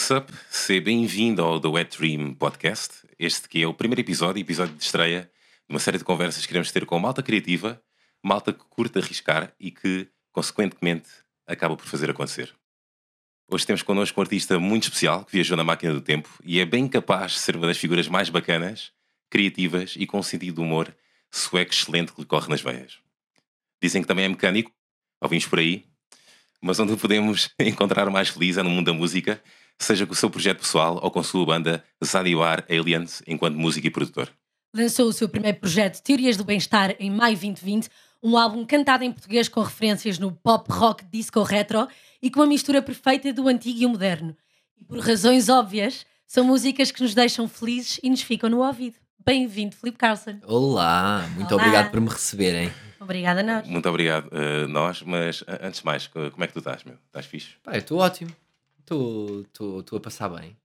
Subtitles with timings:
[0.00, 0.32] What's up?
[0.48, 3.06] Seja bem-vindo ao The Wet Dream Podcast.
[3.18, 5.30] Este que é o primeiro episódio, episódio de estreia
[5.68, 7.80] de uma série de conversas que queremos ter com malta criativa,
[8.22, 11.10] malta que curta arriscar e que, consequentemente,
[11.46, 12.50] acaba por fazer acontecer.
[13.46, 16.64] Hoje temos connosco um artista muito especial que viajou na máquina do tempo e é
[16.64, 18.92] bem capaz de ser uma das figuras mais bacanas,
[19.28, 20.96] criativas e com um sentido de humor
[21.30, 22.98] sueco excelente que lhe corre nas veias.
[23.82, 24.72] Dizem que também é mecânico,
[25.20, 25.84] ouvimos por aí,
[26.58, 29.42] mas onde o podemos encontrar mais feliz é no mundo da música,
[29.84, 33.86] seja com o seu projeto pessoal ou com a sua banda Zadiwar Aliens, enquanto músico
[33.86, 34.30] e produtor.
[34.74, 37.88] Lançou o seu primeiro projeto Teorias do Bem-Estar em maio 2020,
[38.22, 41.88] um álbum cantado em português com referências no pop, rock, disco retro
[42.22, 44.36] e com uma mistura perfeita do antigo e o moderno.
[44.78, 48.96] E por razões óbvias, são músicas que nos deixam felizes e nos ficam no ouvido.
[49.24, 50.38] Bem-vindo, Filipe Carlson.
[50.46, 51.62] Olá, muito Olá.
[51.62, 52.72] obrigado por me receberem.
[53.00, 53.66] Obrigada a nós.
[53.66, 56.84] Muito obrigado, uh, nós, mas uh, antes de mais, co- como é que tu estás,
[56.84, 56.94] meu?
[57.06, 57.48] Estás fixe?
[57.62, 58.30] Pá, eu estou ótimo,
[58.94, 60.56] estou a passar bem,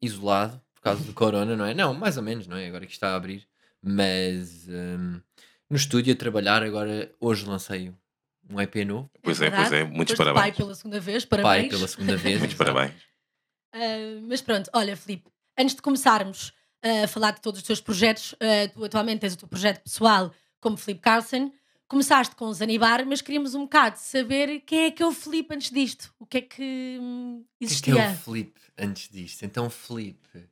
[0.00, 1.74] isolado por causa do corona, não é?
[1.74, 2.66] Não, mais ou menos, não é?
[2.68, 3.46] Agora que está a abrir,
[3.82, 5.20] mas hum,
[5.68, 7.92] no estúdio a trabalhar, agora hoje lancei
[8.50, 10.56] um EP novo, Pois é, pois é, muitos Foste pai parabéns.
[10.56, 11.68] pela segunda vez, pai parabéns.
[11.74, 12.38] pela segunda vez.
[12.38, 12.94] Muitos parabéns.
[13.74, 16.52] Ah, mas pronto, olha, Filipe, antes de começarmos
[16.82, 19.82] ah, a falar de todos os teus projetos, ah, tu atualmente tens o teu projeto
[19.82, 21.52] pessoal como Filipe Carlson.
[21.88, 25.54] Começaste com o Zanibar, mas queríamos um bocado saber quem é que é o Filipe
[25.54, 26.12] antes disto.
[26.18, 27.94] O que é que hum, O que é que existia?
[28.02, 29.42] é o Felipe antes disto?
[29.44, 30.46] Então, o Felipe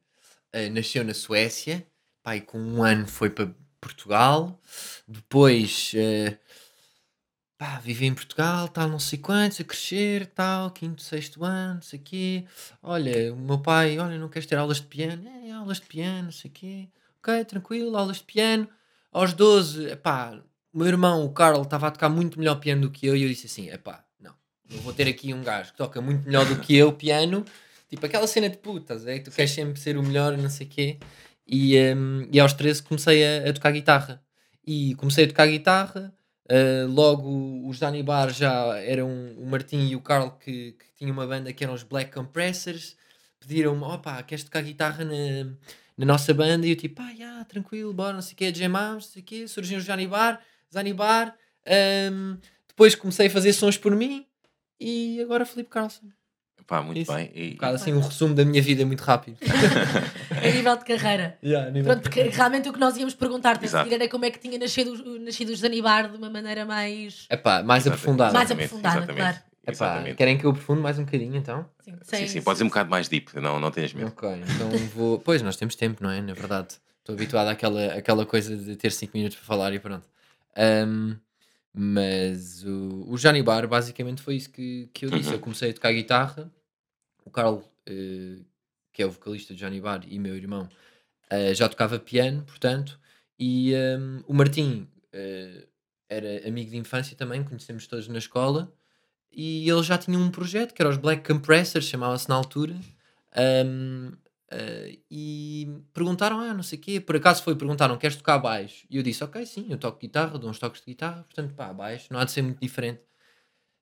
[0.50, 1.86] eh, nasceu na Suécia,
[2.22, 4.58] pai, com um ano foi para Portugal,
[5.06, 6.38] depois eh,
[7.58, 11.82] pá, vive em Portugal, tal, não sei quantos, a crescer, tal, quinto, sexto ano, não
[11.82, 12.46] sei quê.
[12.82, 15.28] Olha, o meu pai, olha, não queres ter aulas de piano?
[15.28, 16.88] É, aulas de piano, não sei quê.
[17.18, 18.66] Ok, tranquilo, aulas de piano.
[19.12, 20.42] Aos 12, pá,
[20.76, 23.22] o meu irmão, o Carl, estava a tocar muito melhor piano do que eu e
[23.22, 24.34] eu disse assim, epá, não,
[24.70, 27.46] eu vou ter aqui um gajo que toca muito melhor do que eu piano,
[27.88, 30.50] tipo aquela cena de putas, é que tu queres sempre ser o melhor e não
[30.50, 30.98] sei o quê.
[31.46, 34.22] E, hum, e aos 13 comecei a, a tocar guitarra.
[34.66, 36.12] E comecei a tocar guitarra,
[36.50, 41.14] uh, logo os Dani Bar já eram o Martim e o Carl que, que tinham
[41.14, 42.96] uma banda que eram os Black Compressors,
[43.40, 45.54] pediram-me, opá, queres tocar guitarra na,
[45.96, 46.66] na nossa banda?
[46.66, 49.24] E eu tipo, ah, já, tranquilo, bora, não sei o quê, jamámos, não sei o
[49.24, 50.38] quê, surgiu os Dani Bar,
[50.72, 51.34] Zanibar,
[52.12, 52.36] hum,
[52.68, 54.26] depois comecei a fazer sons por mim
[54.80, 56.06] e agora Felipe Carlson.
[56.66, 57.14] Pá, muito Isso.
[57.14, 57.30] bem.
[57.32, 59.38] E, Um bocado assim um resumo da minha vida muito rápido.
[60.36, 61.38] A nível de carreira.
[61.42, 64.30] Yeah, nível Pronto, porque realmente o que nós íamos perguntar-te a seguir era como é
[64.30, 67.26] que tinha nascido, o- nascido o Zanibar de uma maneira mais.
[67.30, 68.34] Epá, mais Exatamente, aprofundado.
[68.34, 69.36] Mais aprofundada, exatamente, claro.
[69.62, 70.16] Epá, exatamente.
[70.16, 71.68] querem que eu aprofunde mais um bocadinho então?
[71.84, 74.08] Sim, Sim, sem- sim, pode ser um bocado mais deep, não, não tenhas medo.
[74.08, 75.20] Ok, então vou.
[75.20, 76.20] Pois, nós temos tempo, não é?
[76.20, 76.74] Na verdade.
[76.98, 80.08] Estou habituado àquela, àquela coisa de ter 5 minutos para falar e pronto.
[80.56, 81.18] Ahm,
[81.72, 85.28] mas o, o Johnny Bar basicamente foi isso que, que eu disse.
[85.28, 85.34] Uhum.
[85.34, 86.50] Eu comecei a tocar guitarra.
[87.24, 88.38] O Carl, eh,
[88.92, 90.68] que é o vocalista de Johnny Bar, e meu irmão,
[91.28, 92.98] eh, já tocava piano, portanto.
[93.38, 95.66] E ahm, o Martim eh,
[96.08, 98.72] era amigo de infância também, conhecemos todos na escola.
[99.30, 102.74] E ele já tinha um projeto que era os Black Compressors, chamava-se na altura.
[103.34, 104.12] Ahm,
[104.50, 108.86] ah, e perguntaram, ah, não sei o quê, por acaso foi, perguntaram, queres tocar baixo?
[108.90, 111.72] E eu disse, ok, sim, eu toco guitarra, dou uns toques de guitarra, portanto, pá,
[111.72, 113.02] baixo, não há de ser muito diferente.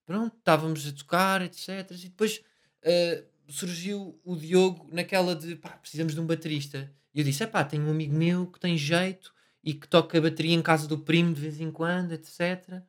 [0.06, 1.90] Pronto, estávamos a tocar, etc.
[1.90, 2.42] E depois
[2.84, 6.92] ah, surgiu o Diogo naquela de, pá, precisamos de um baterista.
[7.14, 9.32] E eu disse, é pá, tenho um amigo meu que tem jeito
[9.62, 12.82] e que toca bateria em casa do primo de vez em quando, etc.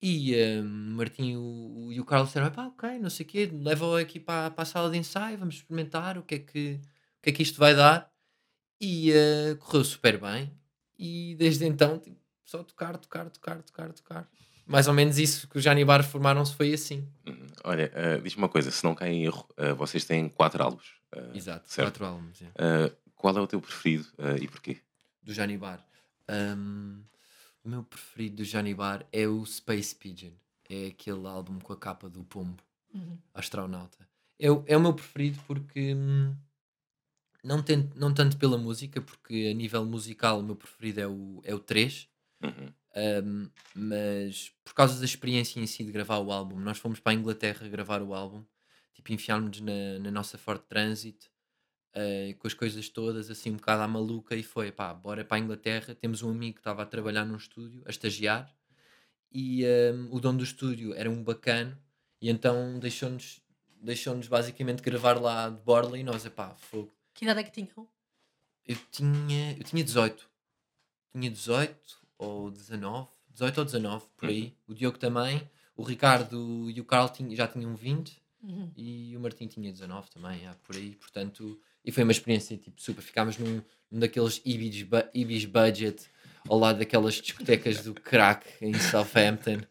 [0.00, 3.50] E o Martim e o, e o Carlos disseram, pá, ok, não sei o quê,
[3.52, 6.80] leva-o aqui para, a sala de ensaio, vamos experimentar o que é que,
[7.26, 8.08] que é que isto vai dar.
[8.80, 10.52] E ah, correu super bem.
[10.98, 14.28] E desde então, tipo, só tocar, tocar, tocar, tocar, tocar.
[14.66, 17.06] Mais ou menos isso que os Janibar formaram-se foi assim.
[17.26, 17.46] Uhum.
[17.64, 20.94] Olha, uh, diz-me uma coisa, se não cai em erro, uh, vocês têm quatro álbuns.
[21.14, 21.86] uh, Exato, certo.
[21.88, 22.42] quatro álbuns.
[22.42, 22.46] é.
[22.46, 24.78] Uh, qual é o teu preferido uh, e porquê?
[25.22, 25.84] Do Janibar.
[26.28, 27.00] Ahm,
[27.64, 30.32] o meu preferido do Janibar é o Space Pigeon.
[30.68, 32.62] É aquele álbum com a capa do pombo.
[32.94, 33.18] Uhum.
[33.34, 33.98] astronauta.
[34.38, 36.34] É, o- é o meu preferido porque hum,
[37.46, 37.64] não,
[37.94, 41.58] não tanto pela música, porque a nível musical o meu preferido é o, é o
[41.58, 42.08] 3,
[42.42, 42.72] Uhum.
[43.24, 47.12] hum, mas por causa da experiência em si de gravar o álbum, nós fomos para
[47.12, 48.44] a Inglaterra gravar o álbum,
[48.94, 51.30] tipo, enfiámos-nos na, na nossa Ford Transit
[51.94, 55.38] eh, com as coisas todas assim um bocado à maluca e foi, pá, bora para
[55.38, 55.94] a Inglaterra.
[55.94, 58.54] Temos um amigo que estava a trabalhar num estúdio, a estagiar,
[59.32, 61.76] e hum, o dono do estúdio era um bacano
[62.20, 63.40] e então deixou-nos
[63.80, 66.95] deixou-nos basicamente gravar lá de borla e nós, epá, fogo.
[67.16, 67.88] Que idade é que tinham?
[68.66, 70.28] Eu tinha, eu tinha 18.
[71.12, 71.76] Tinha 18
[72.18, 73.08] ou 19.
[73.30, 74.54] 18 ou 19, por aí.
[74.66, 75.42] O Diogo também.
[75.76, 78.22] O Ricardo e o Carl tinha- já tinham 20.
[78.42, 78.70] Uhum.
[78.76, 82.80] e o Martim tinha 19 também, ah, por aí, portanto, e foi uma experiência tipo
[82.80, 83.02] super.
[83.02, 83.60] Ficámos num,
[83.90, 86.08] num daqueles Ibis, bu- Ibis budget
[86.48, 89.62] ao lado daquelas discotecas do crack em Southampton,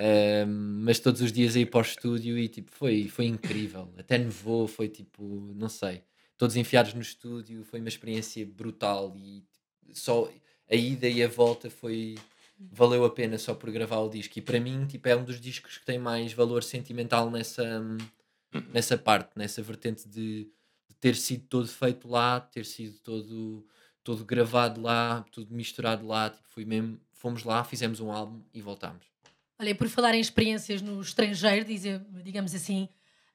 [0.00, 3.92] Ahm, mas todos os dias aí para o estúdio e tipo, foi, foi incrível.
[3.96, 5.22] Até nevou, foi tipo,
[5.54, 6.02] não sei,
[6.36, 10.30] todos enfiados no estúdio, foi uma experiência brutal e tipo, só
[10.70, 12.16] a ida e a volta foi
[12.58, 14.38] valeu a pena só por gravar o disco.
[14.38, 17.98] E para mim tipo, é um dos discos que tem mais valor sentimental nessa, hum,
[18.72, 20.50] nessa parte, nessa vertente de,
[20.88, 23.66] de ter sido todo feito lá, ter sido todo,
[24.02, 28.60] todo gravado lá, tudo misturado lá, tipo, foi mesmo, fomos lá, fizemos um álbum e
[28.60, 29.06] voltámos.
[29.58, 32.88] Olha, por falar em experiências no estrangeiro, dizer, digamos assim,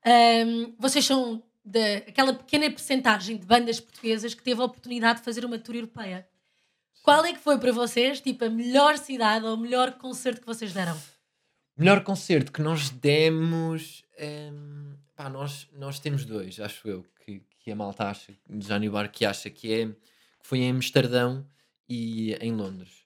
[0.06, 5.45] hum, vocês são daquela pequena percentagem de bandas portuguesas que teve a oportunidade de fazer
[5.45, 6.27] uma tour europeia.
[7.03, 10.47] Qual é que foi para vocês, tipo, a melhor cidade ou o melhor concerto que
[10.47, 10.97] vocês deram?
[11.75, 14.03] Melhor concerto que nós demos.
[14.19, 18.89] hum, pá, nós, nós temos dois, acho eu, que, que a malta acha, de Johnny
[18.89, 21.45] Bar que acha que é que foi em Amsterdão
[21.89, 23.05] e em Londres.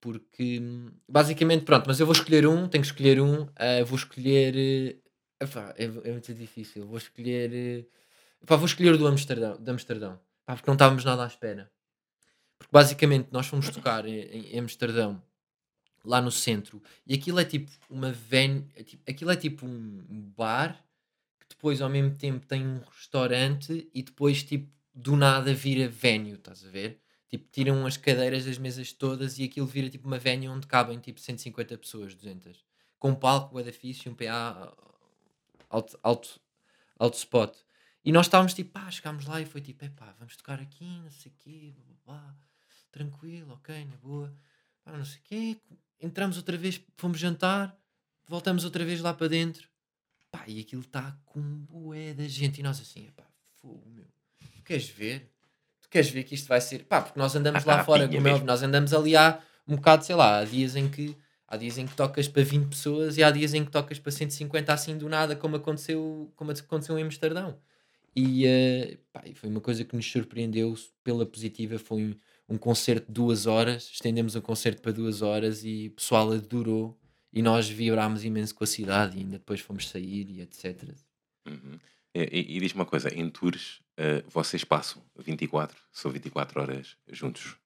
[0.00, 3.98] Porque hum, basicamente, pronto, mas eu vou escolher um, tenho que escolher um, ah, vou
[3.98, 5.02] escolher.
[5.40, 7.52] Epá, é, é muito difícil, vou escolher.
[7.54, 7.86] eh,
[8.42, 11.70] epá, vou escolher o do Amsterdão, de Amsterdão pá, porque não estávamos nada à espera.
[12.58, 14.20] Porque basicamente nós fomos tocar em,
[14.54, 15.22] em Amsterdão
[16.04, 20.32] lá no centro e aquilo é tipo uma venue, é tipo- aquilo é tipo um
[20.36, 20.84] bar
[21.40, 26.34] que depois ao mesmo tempo tem um restaurante e depois tipo do nada vira venue,
[26.34, 27.00] estás a ver?
[27.28, 30.98] Tipo, tiram as cadeiras das mesas todas e aquilo vira tipo uma venue onde cabem
[30.98, 32.64] tipo 150 pessoas, 200.
[32.98, 34.74] Com um palco, bué da fixe e um PA
[35.70, 36.40] alto, alto,
[36.98, 37.56] alto spot.
[38.04, 41.10] E nós estávamos tipo, pá, chegámos lá e foi tipo, epá, vamos tocar aqui, não
[41.10, 42.36] sei o quê, blá, blá, blá,
[42.90, 44.32] tranquilo, ok, na boa,
[44.84, 45.56] pá, não sei o quê.
[46.00, 47.76] Entramos outra vez, fomos jantar,
[48.26, 49.68] voltamos outra vez lá para dentro,
[50.30, 52.60] pá, e aquilo está com bué da gente.
[52.60, 53.24] E nós assim, epá,
[53.60, 54.06] fogo, meu,
[54.56, 55.30] tu queres ver?
[55.82, 58.16] Tu queres ver que isto vai ser, pá, porque nós andamos lá Ah, fora, pinha
[58.16, 58.36] como é mesmo.
[58.36, 61.16] óbvio, nós andamos ali há um bocado, sei lá, há dias em que
[61.50, 64.12] Há dias em que tocas para 20 pessoas e há dias em que tocas para
[64.12, 67.58] 150 assim do nada, como aconteceu, como aconteceu em Amsterdão.
[68.14, 71.78] E eh, pá, foi uma coisa que nos surpreendeu pela positiva.
[71.78, 72.14] Foi um,
[72.54, 76.98] um concerto de duas horas, estendemos o concerto para duas horas e o pessoal adorou.
[77.32, 80.82] E nós vibrámos imenso com a cidade e ainda depois fomos sair e etc.
[81.46, 81.78] Uhum.
[82.14, 86.96] E, e- e diz-me uma coisa: em tours, eh, vocês passam 24, são 24 horas
[87.08, 87.56] juntos.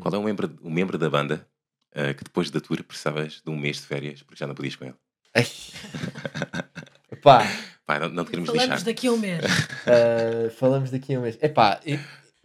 [0.00, 1.46] Qual é o membro, o membro da banda
[1.92, 4.76] eh, que depois da tour precisavas de um mês de férias porque já não podias
[4.76, 4.96] com ele?
[5.34, 5.46] Ai.
[7.10, 7.46] Epá,
[7.88, 8.84] Pá, não, não te queremos Falamos deixar.
[8.84, 9.42] daqui a um mês.
[9.42, 11.38] Uh, falamos daqui a um mês.
[11.40, 11.98] Epá, e,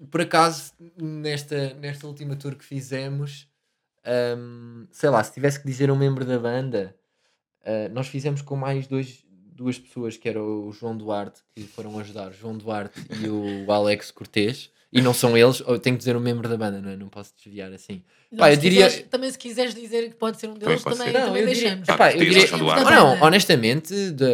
[0.09, 3.45] por acaso, nesta, nesta última tour que fizemos,
[4.37, 6.95] um, sei lá, se tivesse que dizer um membro da banda,
[7.59, 11.99] uh, nós fizemos com mais dois, duas pessoas, que era o João Duarte, que foram
[11.99, 14.71] ajudar, o João Duarte e o Alex Cortês.
[14.93, 16.95] E não são eles, eu tenho que dizer um membro da banda, não é?
[16.95, 18.03] Não posso desviar assim.
[18.31, 20.97] Não, Pá, eu diria- quiseres- também se quiseres dizer que pode ser um deles, pode
[20.97, 21.19] também, ser.
[21.25, 21.87] também eu diria, deixamos.
[21.87, 22.47] Pá, epá, eu diria,
[22.91, 24.25] não, honestamente, da,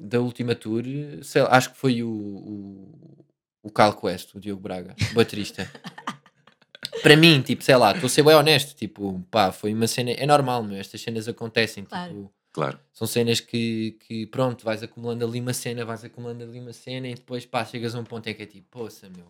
[0.00, 0.82] da última tour,
[1.22, 3.24] sei lá, acho que foi o, o,
[3.62, 5.70] o Cal Quest, o Diogo Braga, o baterista.
[7.02, 10.10] Para mim, tipo, sei lá, estou a ser bem honesto, tipo, pá, foi uma cena,
[10.12, 12.08] é normal, meu, estas cenas acontecem, Claro.
[12.12, 12.78] tipo, Claro.
[12.92, 17.08] são cenas que, que, pronto, vais acumulando ali uma cena, vais acumulando ali uma cena
[17.08, 19.26] e depois, pá, chegas a um ponto em que é tipo, poça, meu,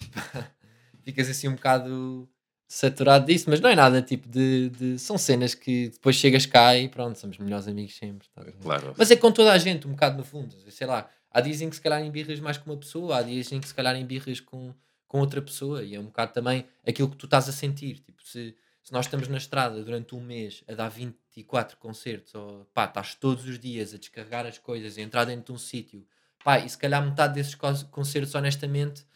[1.04, 2.28] ficas assim um bocado
[2.66, 6.76] saturado disso, mas não é nada tipo de, de- São cenas que depois chegas cá
[6.76, 8.28] e pronto, somos melhores amigos sempre.
[8.36, 8.52] ver?
[8.60, 8.94] Claro.
[8.96, 10.54] Mas é com toda a gente, um bocado no fundo.
[10.70, 13.50] Sei lá, há dias em que se calhar embirras mais com uma pessoa, há dias
[13.52, 14.74] em que se calhar embirras com,
[15.06, 18.00] com outra pessoa, e é um bocado também aquilo que tu estás a sentir.
[18.00, 22.66] Tipo, se, se nós estamos na estrada durante um mês a dar 24 concertos, ou
[22.74, 26.06] pá, estás todos os dias a descarregar as coisas e entrar dentro de um sítio,
[26.44, 27.54] pá, e se calhar metade desses
[27.90, 29.06] concertos, honestamente,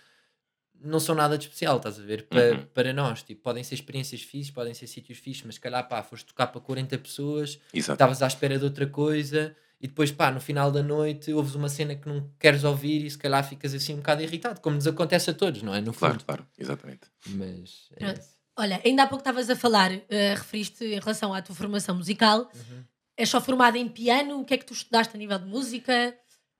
[0.84, 2.26] não são nada de especial, estás a ver?
[2.28, 2.66] Para, Uhum.
[2.74, 6.02] para nós, tipo, podem ser experiências fixes, podem ser sítios fixes, mas se calhar, pá,
[6.02, 10.40] foste tocar para 40 pessoas, estavas à espera de outra coisa e depois, pá, no
[10.40, 13.94] final da noite ouves uma cena que não queres ouvir e se calhar ficas assim
[13.94, 15.80] um bocado irritado, como nos acontece a todos, não é?
[15.80, 16.24] No Claro, fundo.
[16.24, 16.46] claro.
[16.58, 17.00] Exatamente.
[17.26, 18.14] Mas é.
[18.56, 22.50] Olha, ainda há pouco estavas a falar, eh, referiste em relação à tua formação musical.
[22.54, 22.84] Uhum.
[23.16, 24.40] És só formada em piano?
[24.40, 26.14] O que é que tu estudaste a nível de música?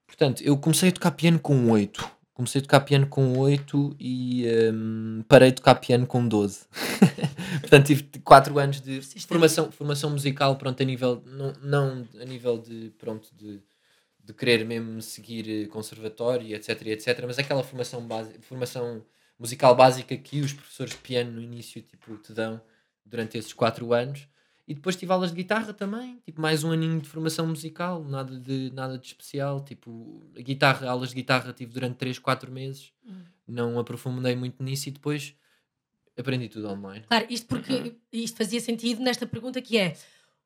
[0.07, 2.09] Portanto, eu comecei a tocar piano com 8.
[2.33, 6.65] Comecei a tocar piano com 8 e hum, parei de tocar piano com 12.
[7.61, 12.57] Portanto, tive 4 anos de formação, formação musical, pronto, a nível, não, não a nível
[12.57, 13.61] de, pronto, de,
[14.23, 19.05] de querer mesmo seguir eh, conservatório, etc, etc, mas aquela formação, base, formação
[19.37, 22.59] musical básica que os professores de piano no início, tipo, te dão
[23.05, 24.27] durante esses 4 anos.
[24.67, 28.39] E depois tive aulas de guitarra também, tipo mais um aninho de formação musical, nada
[28.39, 29.59] de, nada de especial.
[29.63, 33.23] Tipo, a guitarra, aulas de guitarra tive durante 3, 4 meses, Hum.
[33.47, 35.35] não aprofundei muito nisso e depois
[36.17, 37.03] aprendi tudo online.
[37.07, 39.97] Claro, isto porque isto fazia sentido nesta pergunta que é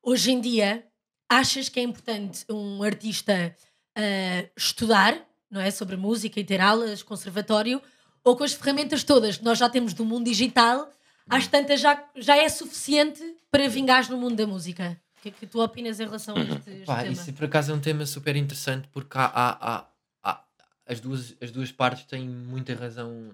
[0.02, 0.84] hoje em dia
[1.28, 3.54] achas que é importante um artista
[3.94, 7.80] ah, estudar não é, sobre música e ter aulas, conservatório,
[8.22, 10.90] ou com as ferramentas todas que nós já temos do mundo digital,
[11.28, 15.00] às tantas já, já é suficiente para vingares no mundo da música?
[15.18, 17.12] O que é que tu opinas em relação a este, este Pá, tema?
[17.12, 19.88] isso por acaso é um tema super interessante porque há, há- há-
[20.22, 20.44] há-
[20.86, 23.32] as, duas, as duas partes têm muita razão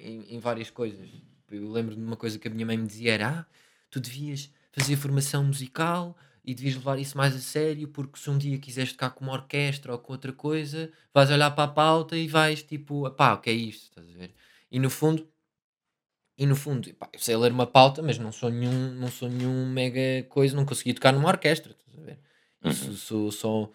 [0.00, 1.08] em, em várias coisas.
[1.50, 3.46] Eu lembro de uma coisa que a minha mãe me dizia era ah,
[3.90, 8.38] tu devias fazer formação musical e devias levar isso mais a sério porque se um
[8.38, 12.16] dia quiseres tocar com uma orquestra ou com outra coisa vais olhar para a pauta
[12.16, 13.84] e vais tipo, pá, o que é isto?
[13.90, 14.34] Estás a ver?
[14.70, 15.28] E no fundo
[16.36, 19.28] e no fundo, pá, eu sei ler uma pauta, mas não sou nenhum, não sou
[19.28, 22.18] nenhum mega coisa, não consegui tocar numa orquestra, estás a ver?
[22.64, 23.70] Isso sou só.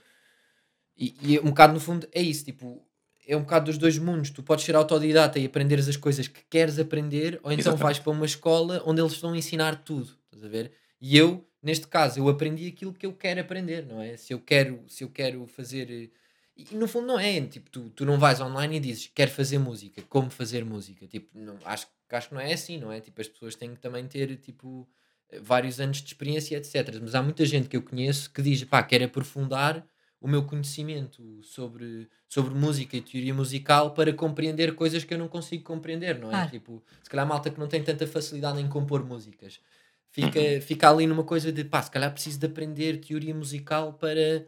[0.97, 2.83] E, e um bocado no fundo é isso, tipo,
[3.27, 4.31] é um bocado dos dois mundos.
[4.31, 7.83] Tu podes ser autodidata e aprenderes as coisas que queres aprender, ou então Exatamente.
[7.83, 10.71] vais para uma escola onde eles vão ensinar tudo, estás a ver?
[10.99, 14.17] E eu, neste caso, eu aprendi aquilo que eu quero aprender, não é?
[14.17, 15.89] Se eu quero, se eu quero fazer.
[15.91, 16.09] eh,
[16.55, 19.59] E no fundo não é, tipo, tu, tu não vais online e dizes quero fazer
[19.59, 21.05] música, como fazer música.
[21.05, 21.85] Tipo, não, acho,
[22.15, 22.99] acho que não é assim, não é?
[22.99, 24.87] Tipo, as pessoas têm que também ter, tipo,
[25.29, 26.99] eh, vários anos de experiência, etc.
[27.01, 29.85] Mas há muita gente que eu conheço que diz, pá, quero aprofundar
[30.19, 35.27] o meu conhecimento sobre, sobre música e teoria musical para compreender coisas que eu não
[35.27, 36.31] consigo compreender, não é?
[36.31, 36.49] Claro.
[36.49, 39.59] Tipo, se calhar malta que não tem tanta facilidade em compor músicas.
[40.09, 44.47] Fica, fica ali numa coisa de, pá, se calhar preciso de aprender teoria musical para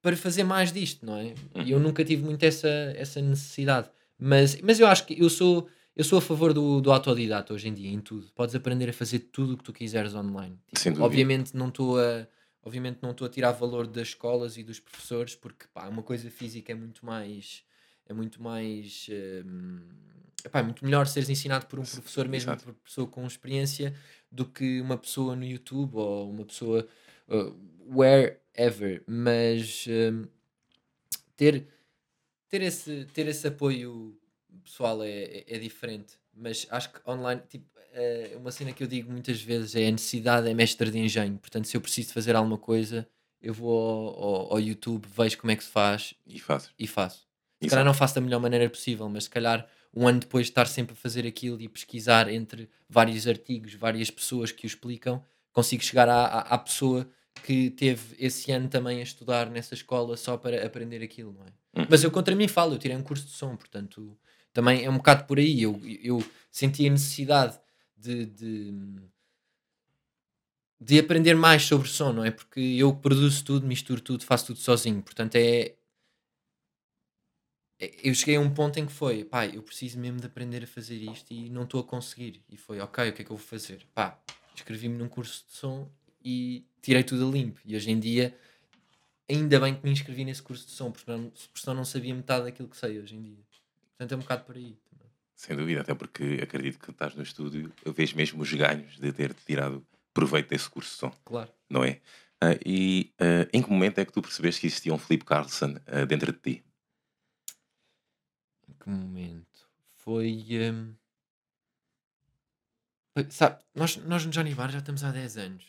[0.00, 1.34] para fazer mais disto, não é?
[1.54, 3.90] E eu nunca tive muito essa, essa necessidade.
[4.18, 5.68] Mas, mas eu acho que eu sou,
[5.98, 8.30] eu sou a favor do, do autodidata hoje em dia, em tudo.
[8.32, 10.56] Podes aprender a fazer tudo o que tu quiseres online.
[10.68, 11.04] Tipo, Sem dúvida.
[11.04, 12.26] obviamente não estou a
[12.62, 16.30] obviamente não estou a tirar valor das escolas e dos professores porque pá, uma coisa
[16.30, 17.64] física é muito mais
[18.06, 19.08] é muito mais
[19.44, 19.80] hum,
[20.44, 22.64] epá, é muito melhor seres ensinado por um professor mesmo Exato.
[22.64, 23.92] por pessoa com experiência
[24.30, 26.86] do que uma pessoa no YouTube ou uma pessoa
[27.28, 27.56] uh,
[27.90, 30.26] wherever mas hum,
[31.36, 31.66] ter
[32.48, 34.16] ter esse ter esse apoio
[34.68, 38.86] pessoal é, é, é diferente mas acho que online tipo é uma cena que eu
[38.86, 42.14] digo muitas vezes é a necessidade é mestre de engenho portanto se eu preciso de
[42.14, 43.08] fazer alguma coisa
[43.40, 46.70] eu vou ao, ao- ao YouTube vejo como é que se faz E fazes.
[46.78, 47.26] e faço se
[47.66, 47.70] Exato.
[47.70, 50.66] calhar não faço da melhor maneira possível mas se calhar um ano depois de estar
[50.66, 55.82] sempre a fazer aquilo e pesquisar entre vários artigos várias pessoas que o explicam consigo
[55.82, 57.08] chegar à, à, à pessoa
[57.44, 61.80] que teve esse ano também a estudar nessa escola só para aprender aquilo, não é?
[61.82, 61.86] Hum.
[61.88, 64.18] Mas eu contra mim falo, eu tirei um curso de som, portanto
[64.58, 65.62] também é um bocado por aí.
[65.62, 66.18] Eu, eu
[66.50, 67.56] senti a necessidade
[67.96, 68.72] de, de,
[70.80, 72.30] de aprender mais sobre som, não é?
[72.32, 75.76] Porque eu produzo tudo, misturo tudo, faço tudo sozinho, portanto é.
[77.78, 80.64] é- Eu cheguei a um ponto em que foi, pá, eu preciso mesmo de aprender
[80.64, 82.42] a fazer isto e não estou a conseguir.
[82.48, 83.86] E foi, ok, o que é que eu vou fazer?
[83.94, 84.20] Pá,
[84.54, 85.90] inscrevi-me num curso de som
[86.24, 87.60] e tirei tudo a limpo.
[87.64, 88.36] E hoje em dia,
[89.30, 92.46] ainda bem que me inscrevi nesse curso de som, porque, não, senão não sabia metade
[92.46, 93.47] daquilo que sei hoje em dia.
[93.98, 94.76] Portanto, é um bocado por aí.
[94.88, 95.08] também.
[95.34, 99.34] Sem dúvida, até porque acredito que estás no estúdio, vejo mesmo os ganhos de ter
[99.34, 101.52] tirado proveito desse curso de som, Claro.
[101.68, 102.00] não é?
[102.40, 105.74] Ah, e ah, em que momento é que tu percebeste que existia um Felipe Carlson
[105.86, 106.64] ah, dentro de ti?
[108.68, 109.68] Em que momento?
[109.96, 110.44] Foi.
[110.72, 110.94] hum,
[113.16, 115.64] foi- sabe, nós, nós no Johnny Bar já estamos há 10 anos.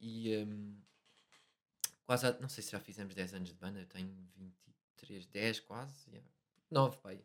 [0.00, 0.36] E.
[0.38, 0.76] hum,
[2.04, 5.60] quase há, Não sei se já fizemos 10 anos de banda, eu tenho 23, 10
[5.60, 6.22] quase.
[6.70, 7.20] 9, pai.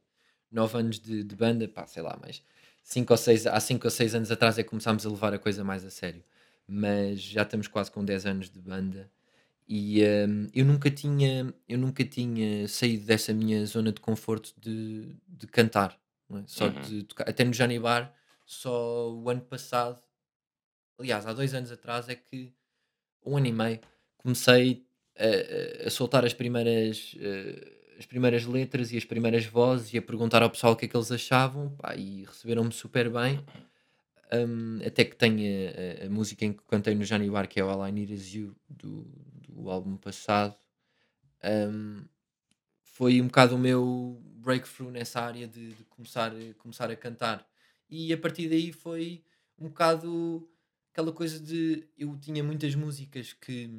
[0.53, 2.43] 9 anos de, de banda, pá, sei lá, mas
[2.83, 5.39] 5 ou 6, há 5 ou 6 anos atrás é que começámos a levar a
[5.39, 6.23] coisa mais a sério.
[6.67, 9.11] Mas já estamos quase com 10 anos de banda.
[9.67, 15.15] E hum, eu nunca tinha eu nunca tinha saído dessa minha zona de conforto de,
[15.27, 15.99] de cantar
[16.31, 16.43] é?
[16.47, 16.81] só Uhum.
[16.81, 18.13] de tocar até no Johnny Bar
[18.45, 20.01] só o ano passado
[20.99, 22.53] aliás há dois anos atrás é que
[23.25, 23.79] um ano e meio
[24.17, 24.85] comecei
[25.17, 30.01] a, a- soltar as primeiras eh, as primeiras letras e as primeiras vozes e a
[30.01, 33.43] perguntar ao pessoal o que é que eles achavam pá, e receberam-me super bem
[34.31, 37.69] Um, até que tenho a, a- música em que cantei no Bar, que é o
[37.69, 39.03] All I Need Is You, do,
[39.47, 40.55] do álbum passado,
[41.43, 42.03] um,
[42.81, 47.47] foi um bocado o meu breakthrough nessa área de, de começar, começar a cantar.
[47.89, 49.23] E a partir daí foi
[49.59, 50.49] um bocado
[50.91, 53.69] aquela coisa de eu tinha muitas músicas que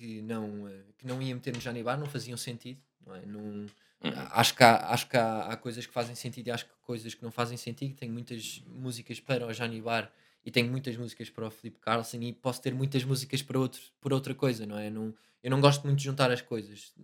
[0.00, 3.26] que não, eh, que não ia meter no Johnny Bar, não faziam sentido, não é?
[3.26, 3.66] Não,
[4.02, 4.12] Uhum.
[4.30, 7.14] Acho que, há, acho que há, há coisas que fazem sentido e acho que coisas
[7.14, 7.94] que não fazem sentido.
[7.96, 10.10] Tenho muitas músicas para o Janibar
[10.42, 13.80] e tenho muitas músicas para o Felipe Carlson e posso ter muitas músicas para, outro,
[14.00, 14.88] para outra coisa, não é?
[14.88, 16.94] Não, eu não gosto muito de juntar as coisas.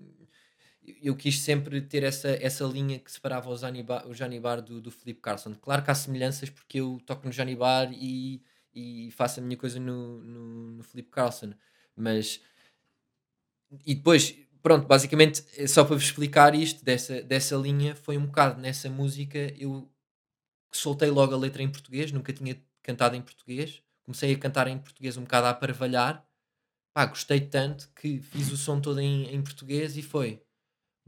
[1.02, 4.90] Eu quis sempre ter essa, essa linha que separava o Janibar, o Janibar do, do
[4.90, 5.54] Felipe Carlson.
[5.54, 8.40] Claro que há semelhanças porque eu toco no Janibar e,
[8.74, 11.52] e faço a minha coisa no, no, no Felipe Carlson,
[11.94, 12.40] mas
[13.84, 14.34] e depois
[14.66, 18.90] pronto, basicamente, é só para vos explicar isto, dessa, dessa linha, foi um bocado nessa
[18.90, 19.88] música, eu
[20.72, 24.76] soltei logo a letra em português, nunca tinha cantado em português, comecei a cantar em
[24.76, 26.26] português um bocado a parvalhar,
[26.92, 30.42] pá, gostei tanto que fiz o som todo em, em português e foi.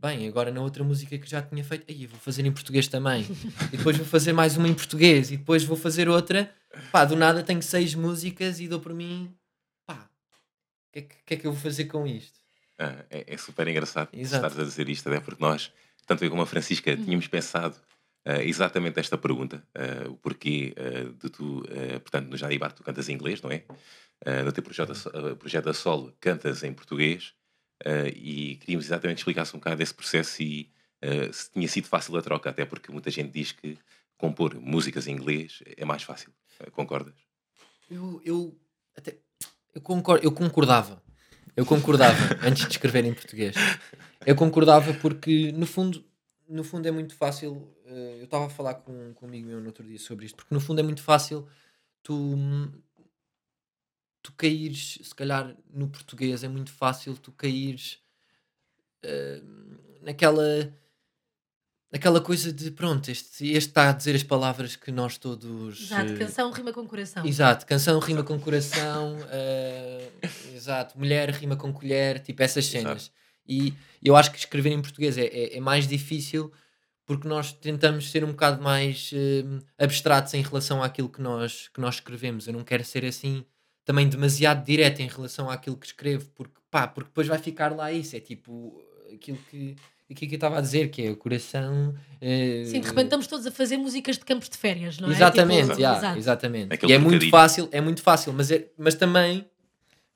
[0.00, 3.26] Bem, agora na outra música que já tinha feito, aí vou fazer em português também.
[3.72, 5.32] e depois vou fazer mais uma em português.
[5.32, 6.54] E depois vou fazer outra.
[6.92, 9.34] Pá, do nada tenho seis músicas e dou por mim.
[9.84, 10.08] Pá,
[10.88, 12.38] o que, é que, que é que eu vou fazer com isto?
[12.78, 14.46] Ah, é, é super engraçado Exato.
[14.46, 15.72] estares a dizer isto, até porque nós,
[16.06, 17.76] tanto eu como a Francisca, tínhamos pensado
[18.24, 21.64] ah, exatamente esta pergunta: ah, o porquê ah, de tu,
[22.02, 23.64] portanto, no Jadibar tu cantas em inglês, não é?
[24.44, 27.34] No teu projeto, so- ah, projeto a solo cantas em português
[28.14, 30.70] e queríamos exatamente que explicasse um bocado desse processo e
[31.32, 33.78] se tinha sido fácil a troca, até porque muita gente diz que
[34.16, 36.32] compor músicas em inglês é mais fácil.
[36.72, 37.14] Concordas?
[37.88, 38.58] Eu, eu
[38.96, 39.16] até
[39.74, 41.00] eu, concor- eu concordava.
[41.58, 43.56] Eu concordava antes de escrever em português.
[44.24, 46.04] Eu concordava porque no fundo,
[46.48, 47.68] no fundo é muito fácil.
[47.84, 50.36] eh, eu estava a falar com, com um amigo meu no outro dia sobre isto,
[50.36, 51.48] porque no fundo é muito fácil
[52.00, 52.36] tu,
[54.22, 57.98] tu caíres, se calhar no português é muito fácil tu caíres
[59.02, 59.42] eh,
[60.00, 60.72] naquela
[61.90, 66.12] naquela coisa de pronto, este, este está a dizer as palavras que nós todos Exato,
[66.12, 67.26] eh, canção rima com coração.
[67.26, 70.08] Exato, canção rima com coração, eh,
[70.54, 73.10] exato, mulher rima com colher, tipo essas cenas.
[73.46, 76.52] E eu acho que escrever em português é, é, é mais difícil
[77.06, 79.42] porque nós tentamos ser um bocado mais eh,
[79.78, 82.46] abstratos em relação àquilo que nós, que nós escrevemos.
[82.46, 83.46] Eu não quero ser assim
[83.82, 87.90] também demasiado direto em relação àquilo que escrevo, porque pá, porque depois vai ficar lá
[87.90, 88.14] isso.
[88.14, 88.78] É tipo
[89.10, 89.74] aquilo que,
[90.10, 91.94] aquilo que eu estava a dizer, que é o coração.
[92.20, 95.12] eh, Sim, de repente estamos todos a fazer músicas de campos de férias, não é?
[95.12, 96.18] Exatamente, Tipo, yeah, exato.
[96.18, 96.72] exatamente.
[96.74, 99.46] Aquele e é muito fácil, é muito fácil, mas, é, mas também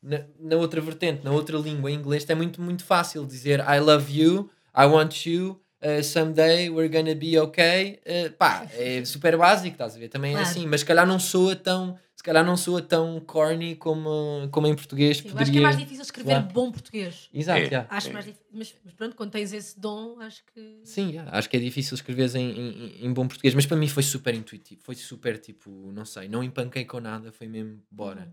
[0.02, 3.78] na, na outra vertente, na outra língua, em inglês, é muito, muito fácil dizer I
[3.80, 8.00] love you, I want you, uh, someday we're gonna be okay.
[8.06, 10.08] Uh, pá, é super básico, estás a ver?
[10.08, 10.48] Também é Claro.
[10.48, 14.68] assim, mas se calhar não soa tão, se calhar não soa tão corny como, como
[14.68, 15.42] em português Sim, eu poderia.
[15.42, 16.48] acho que é mais difícil escrever Claro.
[16.52, 17.28] bom português.
[17.34, 17.64] Exato, É.
[17.64, 17.88] yeah.
[17.90, 18.12] Acho É.
[18.12, 18.46] mais difícil.
[18.52, 20.78] Mas, mas pronto, quando tens esse dom, acho que.
[20.84, 23.88] Sim, yeah, acho que é difícil escrever em, em, em bom português, mas para mim
[23.88, 28.20] foi super intuitivo, foi super tipo, não sei, não empanquei com nada, foi mesmo, bora,
[28.20, 28.32] Uhum.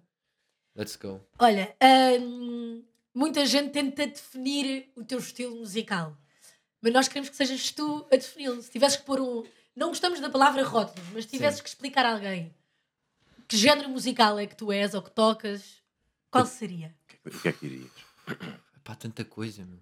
[0.75, 1.19] let's go.
[1.39, 1.75] Olha,
[2.21, 6.15] hum, muita gente tenta definir o teu estilo musical,
[6.79, 8.61] mas nós queremos que sejas tu a defini-lo.
[8.61, 9.43] Se tivesses que pôr um.
[9.75, 11.63] Não gostamos da palavra rótulo, mas se tivesses Sim.
[11.63, 12.53] que explicar a alguém
[13.49, 15.81] que género musical é que tu és ou que tocas,
[16.29, 16.95] qual seria?
[17.25, 17.91] O que é que dirias?
[18.83, 19.79] Pá, tanta coisa, meu.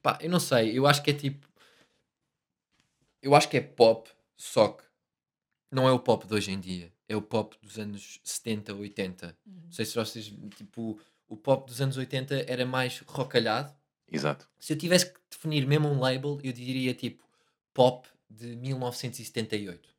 [0.00, 1.46] Pá, eu não sei, eu acho que é tipo.
[3.20, 4.84] Eu acho que é pop, só que
[5.70, 6.92] não é o pop de hoje em dia.
[7.08, 9.36] É o pop dos anos 70, 80.
[9.44, 10.32] Não sei se vocês.
[10.56, 13.74] Tipo, o pop dos anos 80 era mais rocalhado.
[14.10, 14.48] Exato.
[14.60, 17.24] Se eu tivesse que definir mesmo um label, eu diria tipo
[17.74, 19.97] pop de 1978.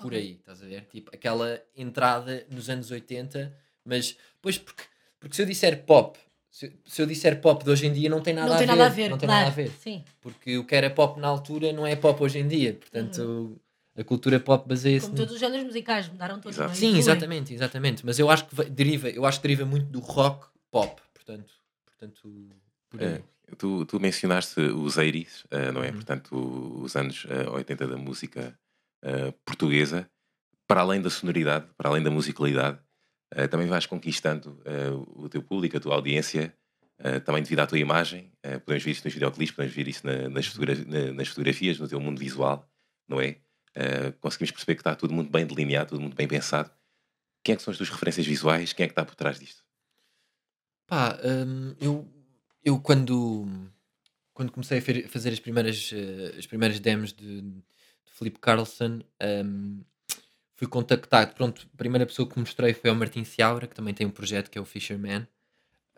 [0.00, 0.84] Por aí, estás a ver?
[0.86, 4.84] Tipo, aquela entrada nos anos 80, mas depois porque,
[5.18, 6.18] porque se eu disser pop,
[6.50, 8.66] se, se eu disser pop de hoje em dia não tem nada, não a, tem
[8.66, 9.44] ver, nada a ver, não tem claro.
[9.46, 9.70] nada a ver.
[9.72, 12.74] Sim, Porque o que era pop na altura não é pop hoje em dia.
[12.74, 13.60] Portanto,
[13.96, 16.56] a cultura pop baseia-se como no- todos os géneros musicais mudaram todos.
[16.56, 16.72] Exato.
[16.72, 16.74] é?
[16.74, 18.04] Sim, exatamente, exatamente.
[18.06, 21.00] Mas eu acho que deriva, eu acho que deriva muito do rock pop.
[21.14, 21.52] Portanto,
[21.84, 22.48] portanto
[22.88, 23.06] por aí.
[23.08, 23.22] É,
[23.56, 25.88] tu, tu mencionaste os 80s, eh, não é?
[25.88, 25.92] Uhum.
[25.94, 28.58] Portanto, os anos eh, 80 da música
[29.02, 30.10] eh, portuguesa.
[30.66, 32.78] Para além da sonoridade, para além da musicalidade,
[33.32, 36.54] eh, também vais conquistando eh, o teu público, a tua audiência,
[37.24, 38.30] também devido à tua imagem.
[38.66, 41.88] Podemos ver isso nos videoclipes, podemos ver isso na- nas, fotogra- na- nas fotografias, no
[41.88, 42.70] teu mundo visual,
[43.08, 43.36] não é?
[44.20, 46.70] Conseguimos perceber que está tudo muito bem delineado, tudo muito bem pensado.
[47.42, 48.74] Quem é que são as tuas referências visuais?
[48.74, 49.64] Quem é que está por trás disto?
[50.86, 52.06] Pá, hum, eu,
[52.62, 53.46] eu quando,
[54.34, 55.90] quando comecei a fazer as primeiras,
[56.36, 57.62] as primeiras demos de, de
[58.20, 59.00] Felipe Carlson,
[59.44, 59.80] hum,
[60.54, 61.34] fui contactado.
[61.34, 64.50] Pronto, a primeira pessoa que mostrei foi ao Martin Seabra, que também tem um projeto
[64.50, 65.26] que é o Fisherman.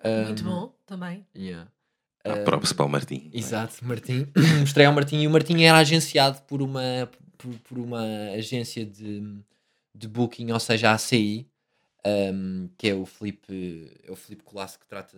[0.05, 1.27] Muito Hum, bom também.
[1.37, 1.69] yeah.
[2.25, 3.29] Ah, Hum, Props para o Martim.
[3.35, 3.39] é?
[3.39, 4.27] Exato, Martim.
[4.61, 8.03] Mostrei ao Martim e o Martim era agenciado por uma, por, por uma
[8.37, 9.21] agência de,
[9.93, 11.49] de booking, ou seja, a ACI,
[12.07, 15.17] um, que é o Felipe, é o Felipe Colasso que trata,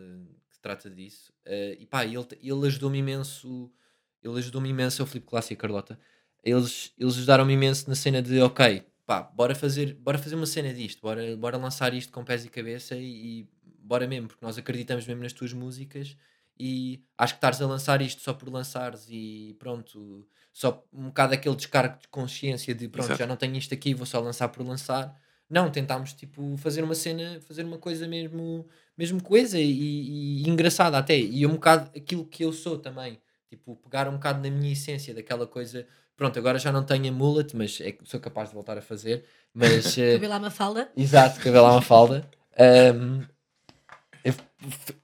[0.50, 1.30] que trata disso.
[1.46, 3.70] Uh, e pá, ele, ele ajudou-me imenso.
[4.22, 5.98] ele ajudou-me imenso, é o Filipe Clássico e a Carlota.
[6.44, 10.72] Eles, eles ajudaram-me imenso na cena de, ok, pá, bora fazer, bora fazer uma cena
[10.74, 14.58] disto, bora, bora lançar isto com pés e cabeça e, e bora mesmo, porque nós
[14.58, 16.16] acreditamos mesmo nas tuas músicas
[16.58, 21.34] e acho que estares a lançar isto só por lançares e pronto, só um bocado
[21.34, 23.18] aquele descargo de consciência de pronto, Exato.
[23.18, 25.18] já não tenho isto aqui, vou só lançar por lançar.
[25.50, 30.96] Não, tentámos tipo fazer uma cena, fazer uma coisa mesmo, mesmo coisa e, e engraçada
[30.96, 31.18] até.
[31.18, 33.20] E um bocado aquilo que eu sou também.
[33.48, 35.86] Tipo, pegar um bocado na minha essência daquela coisa.
[36.16, 38.82] Pronto, agora já não tenho a mullet, mas é que sou capaz de voltar a
[38.82, 39.24] fazer.
[39.52, 40.90] Mas eh, Cabelo à mafalda.
[40.96, 42.28] Exato, cabelo à uma falda.
[42.58, 43.22] Um,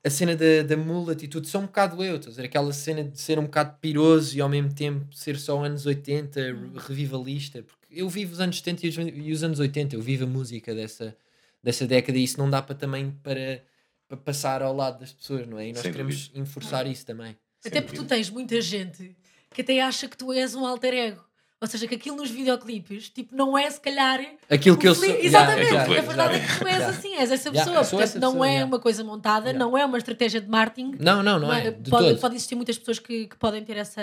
[0.03, 2.45] a cena da, da mullet e tudo, são um bocado eu, estás a dizer?
[2.47, 6.41] Aquela cena de ser um bocado piroso e ao mesmo tempo ser só anos 80,
[6.41, 7.63] re- revivalista.
[7.63, 10.27] Porque eu vivo os anos 70 e os, e os anos 80, eu vivo a
[10.27, 11.15] música dessa,
[11.63, 13.63] dessa década e isso não dá para também para,
[14.09, 15.69] para passar ao lado das pessoas, não é?
[15.69, 17.37] E nós Sem queremos enforçar isso também.
[17.63, 18.15] Até porque tu dúvida.
[18.15, 19.15] tens muita gente
[19.55, 21.25] que até acha que tu és um alter ego.
[21.63, 24.19] Ou seja, que aquilo nos videoclipes, tipo, não é se calhar.
[24.49, 25.05] Aquilo que eu sou.
[25.05, 26.37] Yeah, Exatamente, yeah, a verdade yeah.
[26.37, 26.97] é que tu és Yeah.
[26.97, 27.75] assim, és essa pessoa.
[27.77, 28.67] Portanto, essa não pessoa, é yeah.
[28.67, 29.59] uma coisa montada, Yeah.
[29.59, 30.95] não é uma estratégia de marketing.
[30.99, 31.71] Não, não, não é-.
[31.71, 32.19] De pode, todo.
[32.19, 34.01] pode existir muitas pessoas que, que podem ter essa.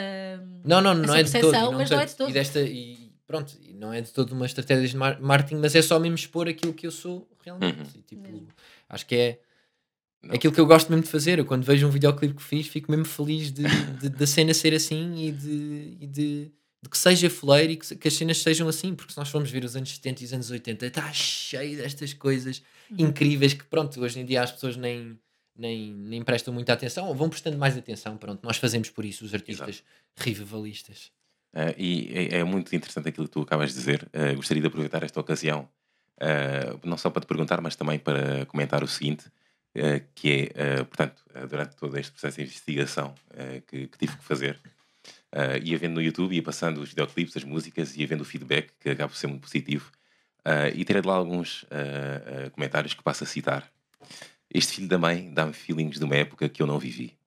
[0.64, 1.52] Não, não, não essa é de todo.
[1.52, 2.30] percepção, e mas não é de todo.
[2.30, 5.74] E, desta, e pronto, e não é de todo uma estratégia de mar- marketing, mas
[5.74, 7.80] é só mesmo expor aquilo que eu sou realmente.
[7.80, 7.88] Uhum.
[7.96, 8.48] E, tipo, Mesmo.
[8.88, 9.40] acho que é
[10.28, 10.36] Não.
[10.36, 11.40] aquilo que eu gosto mesmo de fazer.
[11.40, 13.64] Eu, quando vejo um videoclipe que fiz, fico mesmo feliz de,
[14.00, 16.52] de- da cena ser assim e de, e de,
[16.84, 19.50] de que seja fleiro e que, que as cenas sejam assim, porque se nós formos
[19.50, 23.08] ver os anos 70 e os anos 80, está cheio destas coisas Uhum.
[23.08, 25.20] incríveis que, pronto, hoje em dia as pessoas nem.
[25.60, 28.16] Nem, nem prestam muita atenção ou vão prestando mais atenção.
[28.16, 29.82] Pronto, nós fazemos por isso, os artistas
[30.16, 31.12] revivalistas.
[31.54, 34.08] Ah, e é, é muito interessante aquilo que tu acabas de dizer.
[34.14, 35.68] Ah, gostaria de aproveitar esta ocasião,
[36.22, 39.26] ah, não só para te perguntar, mas também para comentar o seguinte,
[40.16, 43.14] que é, ah, portanto, ah, durante todo este processo de investigação
[43.68, 44.60] que, que tive que fazer,
[45.64, 48.90] ia vendo no YouTube, ia passando os videoclipes, as músicas, ia vendo o feedback, que
[48.90, 49.92] acaba por ser muito positivo,
[50.74, 51.66] e tirei de lá alguns
[52.54, 53.70] comentários que passo a citar.
[54.52, 57.18] Este filho da mãe dá-me feelings de uma época que eu não vivi.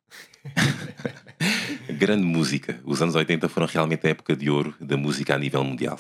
[1.99, 2.81] Grande música.
[2.85, 5.99] Os anos 80 foram realmente a época de ouro da música a nível mundial.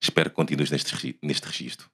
[0.00, 1.90] Espero que continues neste, neste registro.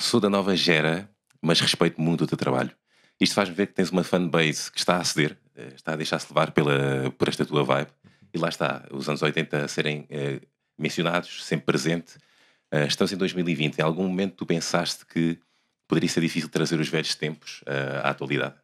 [0.00, 1.10] Sou da nova gera,
[1.42, 2.70] mas respeito muito o teu trabalho.
[3.20, 6.28] Isto faz-me ver que tens uma fanbase que está a ceder, eh, está a deixar-se
[6.28, 7.90] levar pela, por esta tua vibe.
[8.32, 10.40] E lá está, os anos 80 a serem eh,
[10.76, 12.16] mencionados, sempre presente.
[12.70, 13.78] Eh, estamos em 2020.
[13.78, 15.38] Em algum momento tu pensaste que
[15.88, 18.54] poderia ser difícil trazer os velhos tempos eh, à atualidade?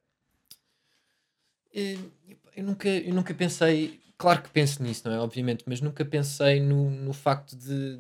[1.73, 5.19] Eu nunca, eu nunca pensei, claro que penso nisso, não é?
[5.19, 7.99] Obviamente, mas nunca pensei no, no facto de,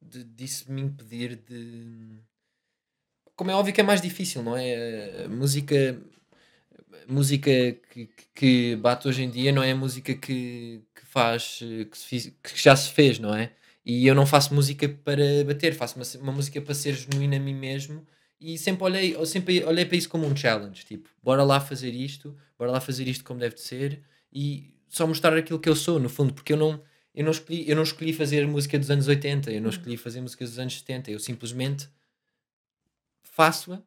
[0.00, 2.18] de disso me impedir de.
[3.40, 5.24] Como é óbvio que é mais difícil, não é?
[5.24, 5.98] A música,
[7.08, 7.50] a música
[7.90, 11.96] que, que- bate hoje em dia não é a música que, que faz, eh, que,
[11.98, 13.52] se que já se fez, não é?
[13.84, 17.40] E eu não faço música para bater, faço uma, uma música para ser genuína a
[17.40, 18.06] mim mesmo
[18.40, 22.36] e sempre olhei, sempre olhei para isso como um challenge, tipo, bora lá fazer isto,
[22.58, 25.98] bora lá fazer isto como deve de ser e só mostrar aquilo que eu sou,
[25.98, 26.82] no fundo, porque eu não,
[27.14, 30.20] eu não, escolhi, eu não escolhi fazer música dos anos 80, eu não escolhi fazer
[30.20, 31.88] música dos anos 70, eu simplesmente
[33.40, 33.80] faço-a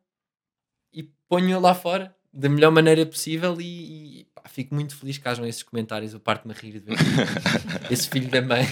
[0.91, 5.27] e ponho-a lá fora da melhor maneira possível e, e, pá, fico muito feliz que
[5.27, 6.95] hajam esses comentários, eu parto-me a rir de ver
[7.91, 8.65] esse filho da mãe.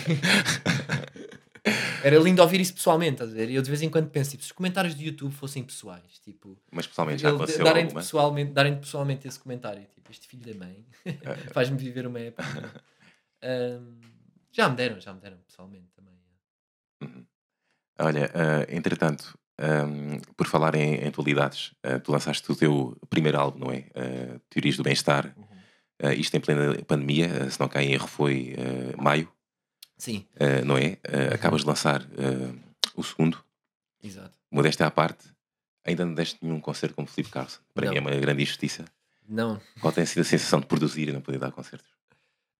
[2.03, 3.51] Era lindo ouvir isso pessoalmente, estás a ver?
[3.51, 6.59] Eu de vez em quando penso, tipo, se os comentários do YouTube fossem pessoais, tipo,
[6.71, 8.01] Mas pessoalmente já aconteceu darem-te alguma?
[8.01, 10.83] pessoalmente, darem pessoalmente esse comentário, tipo, este filho da mãe
[11.53, 12.83] faz-me viver uma época.
[13.43, 13.99] Ahm,
[14.51, 16.15] já me deram, já me deram pessoalmente também.
[17.03, 17.23] Uhum.
[17.99, 23.39] Olha, ah, entretanto, ahm, por falar em, em atualidades, ah, tu lançaste o teu primeiro
[23.39, 23.85] álbum, não é?
[23.95, 25.35] Ah, Teorias do Bem-Estar.
[26.03, 28.55] Ah, isto em plena pandemia, se não cá em erro foi
[28.97, 29.31] maio,
[29.97, 30.25] Sim,
[30.65, 30.97] não é?
[31.07, 32.01] Ah, acabas de lançar
[32.95, 33.43] o segundo,
[34.03, 34.33] exato.
[34.51, 35.29] modéstia à parte.
[35.85, 37.59] Ainda não deste nenhum concerto como Felipe Carlson.
[37.73, 38.09] Para mim é Não.
[38.11, 38.85] uma grande injustiça.
[39.27, 41.89] Não, Qual tem sido a sensação de produzir e não poder dar concertos?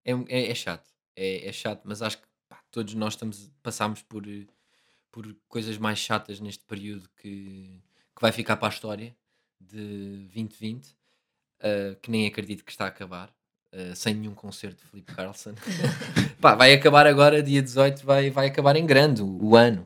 [0.05, 3.51] é, um- é, é chato, é, é chato, mas acho que pá, todos nós estamos,
[3.61, 4.45] passámos por, eh,
[5.11, 7.81] por coisas mais chatas neste período que,
[8.15, 9.15] que vai ficar para a história
[9.59, 10.95] de 2020,
[11.59, 13.31] eh, que nem acredito que está a acabar,
[13.71, 15.53] eh, sem nenhum concerto de Felipe Carlson.
[16.41, 19.85] Pá, vai acabar agora, dia 18, vai, vai acabar em grande o, o ano.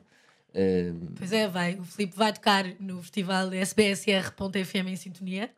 [0.54, 1.74] Eh, Pois é, vai.
[1.74, 5.50] O Filipe vai tocar no festival sbsr.fm em sintonia.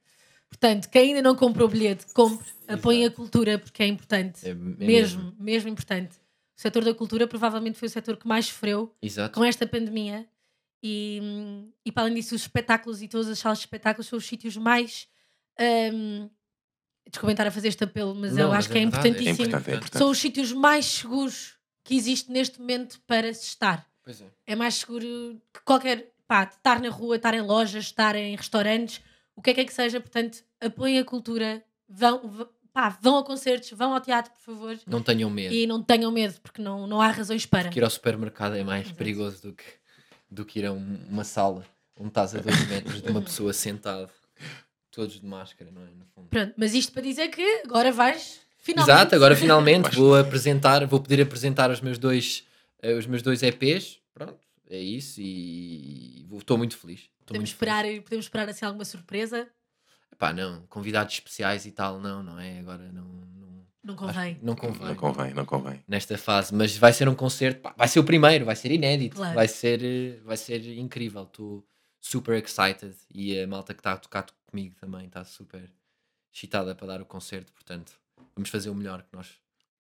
[0.49, 4.47] Portanto, quem ainda não comprou o bilhete, compre, apoie a cultura, porque é importante.
[4.47, 6.17] é, é mesmo, mesmo, importante.
[6.59, 9.33] O setor da cultura provavelmente foi o setor que mais sofreu Exato.
[9.33, 10.29] com esta pandemia.
[10.83, 11.21] E,
[11.85, 14.57] e para além disso, os espetáculos e todas as salas de espetáculos são os sítios
[14.57, 15.09] mais
[17.11, 19.45] desculpem estar a fazer este apelo, mas Não, eu mas acho que é, verdade, importantíssimo.
[19.45, 19.99] É importante, é importante.
[19.99, 23.89] São os sítios mais seguros que existe neste momento para se estar.
[24.03, 24.27] Pois é.
[24.47, 26.13] É mais seguro que qualquer.
[26.27, 29.01] Pá, estar na rua, estar em lojas, estar em restaurantes,
[29.35, 29.99] o que é que é que seja.
[29.99, 34.79] Portanto, apoiem a cultura, vão, pá, vão a concertos, vão ao teatro, por favor.
[34.87, 35.53] Não tenham medo.
[35.53, 37.65] E não tenham medo, porque não, não há razões para.
[37.65, 38.97] Porque ir ao supermercado é mais Exato.
[38.97, 39.65] perigoso do que,
[40.31, 41.65] do que ir a um- uma sala
[41.97, 44.09] onde estás a dois metros de uma pessoa sentada,
[44.93, 45.87] todos de máscara, não é?
[45.87, 46.29] No fundo.
[46.29, 48.41] Pronto, mas isto para dizer que agora vais.
[48.59, 48.93] Finalmente.
[48.97, 52.45] Exato, agora finalmente vou apresentar, vou poder apresentar os meus dois,
[52.81, 53.99] eh, os meus dois EPs.
[54.15, 54.39] Pronto,
[54.71, 57.01] é isso e estou muito feliz.
[57.01, 58.03] Estou Podemos muito esperar, feliz.
[58.05, 59.49] podemos esperar assim alguma surpresa.
[60.19, 62.59] Pá, não, convidados especiais e tal, não, não é?
[62.59, 64.35] Agora não, não, Não acho convém.
[64.35, 64.87] que não convém.
[64.89, 65.85] Não convém, não convém.
[65.87, 69.17] nesta fase, mas vai ser um concerto, pá, vai ser o primeiro, vai ser inédito,
[69.17, 69.35] Claro.
[69.35, 71.23] vai ser, eh, vai ser incrível.
[71.23, 71.65] Estou
[72.01, 75.73] super excited e a malta que está a tocar comigo também está super
[76.35, 77.93] excitada para dar o concerto, portanto,
[78.35, 79.29] vamos fazer o melhor que nós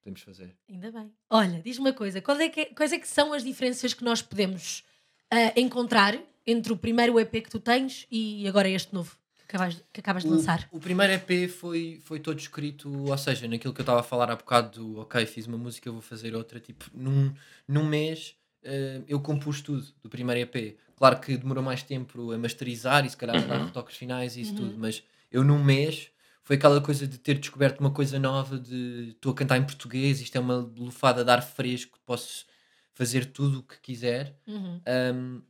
[0.01, 0.57] podemos fazer.
[0.68, 1.12] Ainda bem.
[1.29, 4.22] Olha, diz-me uma coisa: quais é, que, quais é que são as diferenças que nós
[4.22, 4.85] podemos
[5.33, 9.16] ah, encontrar entre o primeiro EP que tu tens e agora este novo
[9.48, 10.68] acabas, que acabas de lançar?
[10.70, 14.02] O, o primeiro EP foi, foi todo escrito, ou seja, naquilo que eu estava a
[14.04, 17.32] falar há bocado do ok, fiz uma música, vou fazer outra, tipo, num,
[17.66, 20.76] num mês eh, eu compus tudo do primeiro EP.
[20.96, 24.40] Claro que demorou mais tempo a masterizar e se calhar a dar retoques finais e
[24.42, 24.56] isso Uhum.
[24.58, 26.11] tudo, mas eu num mês
[26.42, 30.20] foi aquela coisa de ter descoberto uma coisa nova, de estou a cantar em português,
[30.20, 32.46] isto é uma lufada de ar fresco, posso
[32.94, 34.34] fazer tudo o que quiser.
[34.46, 34.80] Uhum.
[35.14, 35.42] Um,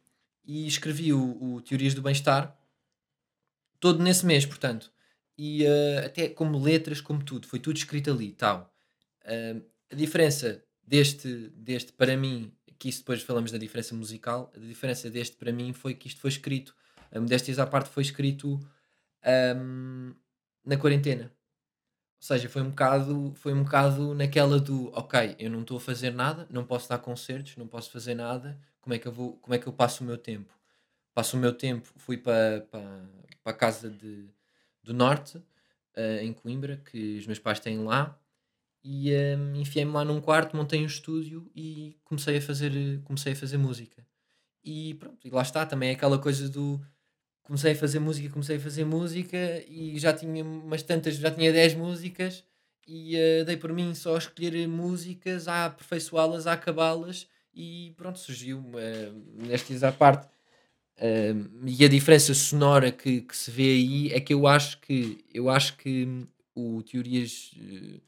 [0.44, 2.56] e escrevi o, o Teorias do Bem-Estar
[3.80, 4.90] todo nesse mês, portanto.
[5.36, 8.74] E uh, até como letras, como tudo, foi tudo escrito ali, tal.
[9.24, 14.58] Um, a diferença deste, deste para mim, que isso depois falamos da diferença musical, a
[14.58, 16.74] diferença deste para mim foi que isto foi escrito,
[17.12, 18.58] a modéstias à parte, foi escrito
[19.56, 20.14] um,
[20.64, 21.32] na quarentena.
[22.20, 25.80] Ou seja, foi um bocado, foi um bocado naquela do, ok, eu não estou a
[25.80, 29.34] fazer nada, não posso dar concertos, não posso fazer nada, como é que eu vou,
[29.36, 30.52] como é que eu passo o meu tempo?
[31.14, 33.08] Passo o meu tempo, fui para, para,
[33.48, 34.28] para a casa de,
[34.82, 35.42] do Norte,
[35.96, 38.18] eh, em Coimbra, que os meus pais têm lá,
[38.84, 43.36] e eh, enfiei-me lá num quarto, montei um estúdio e comecei a fazer, comecei a
[43.36, 44.06] fazer música.
[44.62, 46.80] E pronto, e lá está, também é aquela coisa do
[47.42, 51.50] comecei a fazer música, comecei a fazer música e já tinha umas tantas, já tinha
[51.50, 52.44] 10 músicas
[52.86, 58.18] e eh, dei por mim só a escolher músicas, a aperfeiçoá-las, a acabá-las e pronto,
[58.18, 60.28] surgiu uh, nestes à parte.
[61.00, 65.24] Um, e a diferença sonora que, que se vê aí é que eu acho que
[65.32, 68.00] eu acho que o Teorias eh,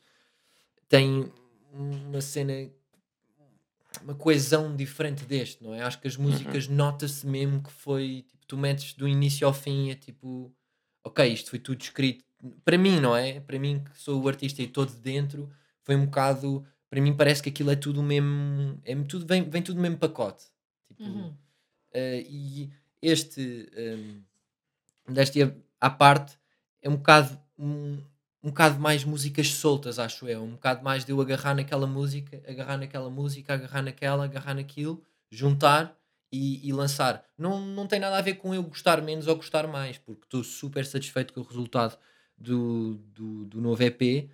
[0.89, 1.31] tem
[1.73, 2.53] uma cena
[4.03, 5.83] uma coesão diferente deste, não é?
[5.83, 9.91] Acho que as músicas nota-se mesmo que foi tipo, tu metes do início ao fim,
[9.91, 10.53] é tipo,
[11.05, 12.25] ok, isto foi tudo escrito
[12.65, 13.41] para mim, não é?
[13.41, 15.51] Para mim, que sou o artista e todo dentro,
[15.83, 16.65] foi um bocado.
[16.89, 18.81] Para mim, parece que aquilo é tudo o mesmo.
[18.85, 20.45] É tudo, vem, vem tudo mesmo pacote.
[20.89, 21.35] Tipo, Uhum.
[21.93, 22.71] eh, e
[23.03, 24.23] este, um,
[25.13, 25.43] deste
[25.81, 26.39] à- parte,
[26.83, 27.39] é um bocado.
[27.59, 28.03] Um,
[28.43, 30.43] um bocado mais músicas soltas, acho eu.
[30.43, 35.03] Um bocado mais de eu agarrar naquela música, agarrar naquela música, agarrar naquela, agarrar naquilo,
[35.31, 35.95] juntar
[36.33, 37.23] e, e lançar.
[37.37, 40.43] Não, não tem nada a ver com eu gostar menos ou gostar mais, porque estou
[40.43, 41.99] super satisfeito com o resultado
[42.39, 44.31] do, do, do novo EP.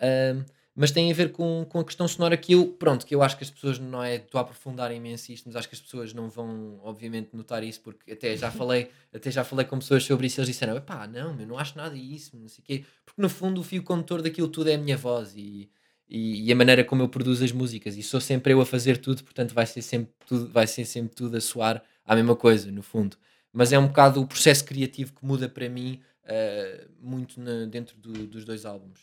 [0.00, 0.44] Ahm,
[0.78, 3.36] mas tem a ver com, com a questão sonora que eu, pronto, que eu acho
[3.36, 6.12] que as pessoas não é, estou a aprofundar imenso isto, mas acho que as pessoas
[6.14, 10.26] não vão, obviamente, notar isso, porque até já falei, até já falei com pessoas sobre
[10.28, 12.84] isso e eles disseram, pá, não, eu não acho nada disso, não sei o quê,
[13.04, 15.68] porque no fundo o fio condutor daquilo tudo é a minha voz e,
[16.08, 18.98] e, e a maneira como eu produzo as músicas, e sou sempre eu a fazer
[18.98, 22.70] tudo, portanto vai ser sempre tudo, vai ser sempre tudo a soar à mesma coisa,
[22.70, 23.16] no fundo.
[23.52, 27.96] Mas é um bocado o processo criativo que muda para mim ah, muito na- dentro
[27.96, 29.00] do- dos dois álbuns,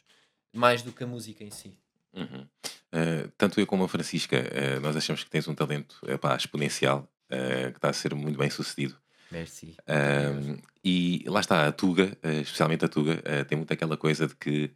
[0.55, 1.77] mais do que a música em si.
[2.13, 2.47] Uhum.
[2.93, 7.09] Uh, tanto eu como a Francisca, uh, nós achamos que tens um talento epá, exponencial
[7.29, 8.97] uh, que está a ser muito bem sucedido.
[9.31, 9.75] Merci.
[10.83, 14.71] E lá está, a Tuga, especialmente a Tuga, tem muito aquela coisa de que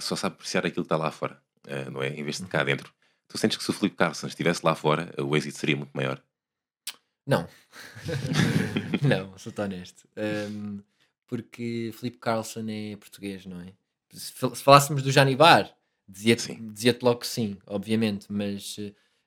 [0.00, 1.40] só sabe apreciar aquilo que está lá fora,
[1.92, 2.08] não é?
[2.08, 2.92] Em vez de cá dentro.
[3.28, 6.20] Tu sentes que se o Filipe Carlson estivesse lá fora, o êxito seria muito maior.
[7.26, 7.46] Não.
[9.06, 10.08] não, sou-te honesto.
[10.16, 10.80] Um,
[11.26, 13.74] porque Filipe Carlson é português, não é?
[14.14, 15.76] Se, fal- se falássemos do Janibar,
[16.08, 18.76] dizia-te dizia logo que sim, obviamente, mas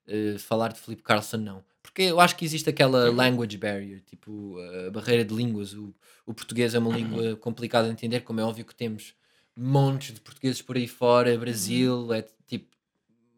[0.08, 1.65] eh, falar de Filipe Carlson não.
[1.84, 5.73] Porque eu acho que existe aquela language barrier, tipo a barreira de línguas.
[5.73, 5.93] O,
[6.26, 9.13] o português é uma língua complicada de entender, como é óbvio que temos
[9.56, 12.76] montes de portugueses por aí fora, Brasil, é tipo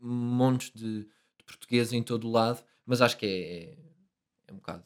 [0.01, 3.77] montes de, de portugueses em todo o lado, mas acho que é, é,
[4.47, 4.83] é um bocado.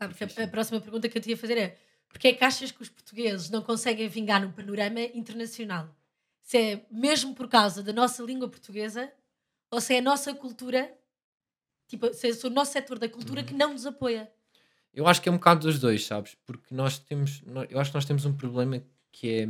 [0.00, 2.82] Ah, a- próxima pergunta que eu te ia fazer é: porque é que achas que
[2.82, 5.94] os portugueses não conseguem vingar no panorama internacional?
[6.42, 9.12] se é mesmo por causa da nossa língua portuguesa
[9.70, 10.90] ou se é a nossa cultura,
[11.86, 14.32] tipo, se é o nosso setor da cultura que não nos apoia.
[14.94, 16.36] Eu acho que é um bocado dos dois, sabes?
[16.46, 19.46] Porque nós temos, eu acho que nós temos um problema que é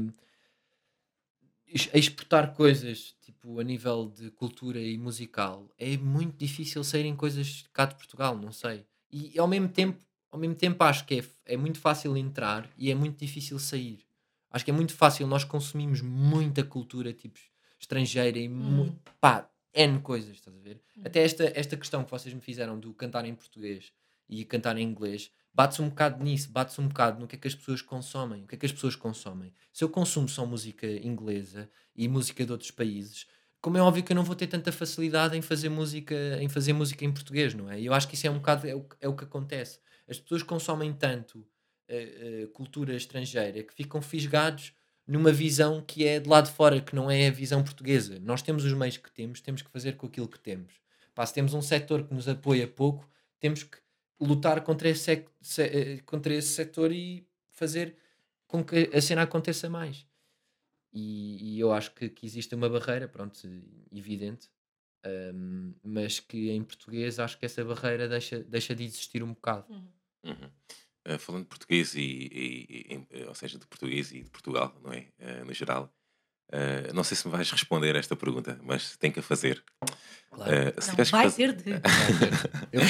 [1.67, 5.69] ex- exportar coisas, tipo, a nível de cultura e musical.
[5.79, 8.87] É muito difícil saírem coisas cá de Portugal, não sei.
[9.11, 12.91] E ao mesmo tempo, ao mesmo tempo acho que é, é muito fácil entrar e
[12.91, 14.05] é muito difícil sair.
[14.51, 17.39] Acho que é muito fácil, nós consumimos muita cultura, tipo,
[17.79, 20.81] estrangeira e mu- pá, N coisas, estás a ver?
[21.05, 23.93] Até esta, esta questão que vocês me fizeram do cantar em português
[24.29, 27.47] e cantar em inglês, bate-se um bocado nisso, bate-se um bocado no que é que
[27.49, 28.45] as pessoas consomem.
[28.45, 29.53] O que é que as pessoas consomem?
[29.73, 33.27] Se eu consumo só música inglesa e música de outros países,
[33.61, 36.73] como é óbvio que eu não vou ter tanta facilidade em fazer música em fazer
[36.73, 37.81] música em português, não é?
[37.81, 39.81] Eu acho que isso é um bocado é o, é o que acontece.
[40.09, 41.47] As pessoas consomem tanto
[41.89, 44.73] eh, eh, cultura estrangeira que ficam fisgados
[45.07, 48.19] numa visão que é de lá de fora, que não é a visão portuguesa.
[48.21, 50.75] Nós temos os meios que temos, temos que fazer com aquilo que temos.
[51.15, 53.09] Pá, se temos um setor que nos apoia pouco,
[53.41, 53.79] temos que
[54.21, 57.97] lutar contra esse, se- eh, contra esse setor e fazer
[58.47, 60.07] com que a cena aconteça mais.
[60.93, 63.39] E, e eu acho que, que existe uma barreira, pronto,
[63.93, 64.49] evidente,
[65.35, 69.67] hum, mas que em português acho que essa barreira deixa, deixa de existir um bocado.
[70.25, 70.51] Uhum.
[71.07, 74.79] Uh, falando de português e, e- e- eh, ou seja, de português e de Portugal,
[74.83, 75.07] não é?
[75.19, 75.93] Uh, no geral.
[76.51, 79.63] Uh, não sei se me vais responder a esta pergunta, mas tem que a fazer.
[80.31, 80.51] Claro.
[80.51, 81.71] Uh, se, Não, vai faz- ter de.
[82.73, 82.81] Eu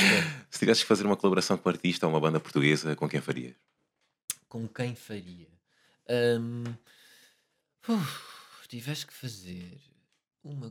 [0.51, 3.21] se tivesses que fazer uma colaboração com um artista ou uma banda portuguesa, com quem
[3.21, 3.57] farias?
[4.49, 5.49] Com quem faria?
[6.41, 6.65] Hum,
[7.88, 9.81] uf, tivesse que fazer
[10.44, 10.70] uma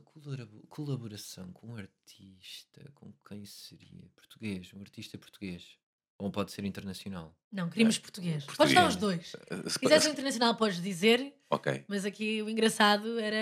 [0.70, 4.10] colaboração com um artista, com quem seria?
[4.16, 5.78] Português, um artista português.
[6.20, 7.36] Ou pode ser internacional?
[7.52, 8.44] Não, queremos português.
[8.46, 8.58] português.
[8.58, 9.34] Podes dar os dois.
[9.36, 11.86] Uh, se- Se quiseres um internacional, podes dizer, Ok.
[11.88, 13.38] mas aqui o engraçado era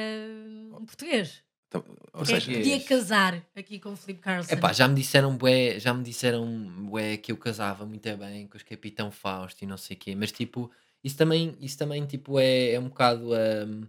[0.77, 1.41] um português.
[1.69, 1.83] Então,
[2.13, 4.53] ou é seja, podia casar aqui com o Filipe Carlson?
[4.53, 6.45] Epá, já me disseram bué, já me disseram
[6.89, 10.13] bué que eu casava muito bem com os Capitão Fausto e não sei o quê,
[10.15, 10.69] mas tipo,
[11.05, 13.29] isso também, isso também tipo, é, é um bocado.
[13.67, 13.87] hum,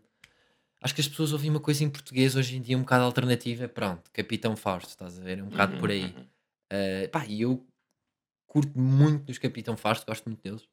[0.82, 3.68] acho que as pessoas ouvem uma coisa em português hoje em dia um bocado alternativa,
[3.68, 5.38] pronto, Capitão Fausto, estás a ver?
[5.38, 6.16] É um bocado Uhum, por aí.
[6.16, 6.26] uhum.
[6.72, 7.66] Uh, pá, e eu
[8.46, 10.68] curto muito dos Capitão Fausto, gosto muito deles.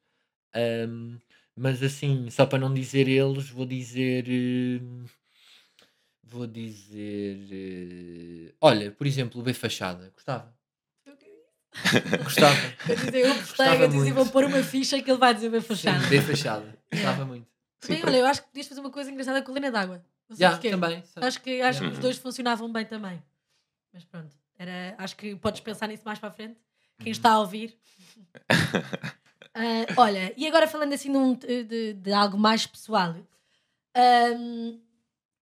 [0.55, 1.19] Um,
[1.55, 4.25] mas assim, só para não dizer eles, vou dizer.
[4.29, 5.05] hum,
[6.23, 7.37] vou dizer.
[7.51, 10.09] eh, olha, por exemplo, o B Fachada.
[10.11, 10.53] Gostava.
[12.23, 12.55] Gostava.
[12.89, 14.15] Eu dizia, eu Gostava eu dizia, muito.
[14.15, 16.07] vou pôr uma ficha que ele vai dizer bem Sim, fachada.
[16.07, 16.79] B Fachada.
[16.91, 17.47] Gostava muito.
[17.79, 20.03] Sim, por- olha, eu acho que podias fazer uma coisa engraçada com a Lena d'Água.
[20.71, 21.03] Também.
[21.17, 21.91] Acho que, acho que Yeah.
[21.91, 23.21] os dois funcionavam bem também.
[23.93, 26.57] Mas pronto, era, acho que podes pensar nisso mais para a frente.
[26.99, 27.11] Quem Uhum.
[27.11, 27.77] está a ouvir.
[29.55, 33.15] Ah, olha, e agora falando assim de, um- de- de algo mais pessoal,
[33.95, 34.79] ahm,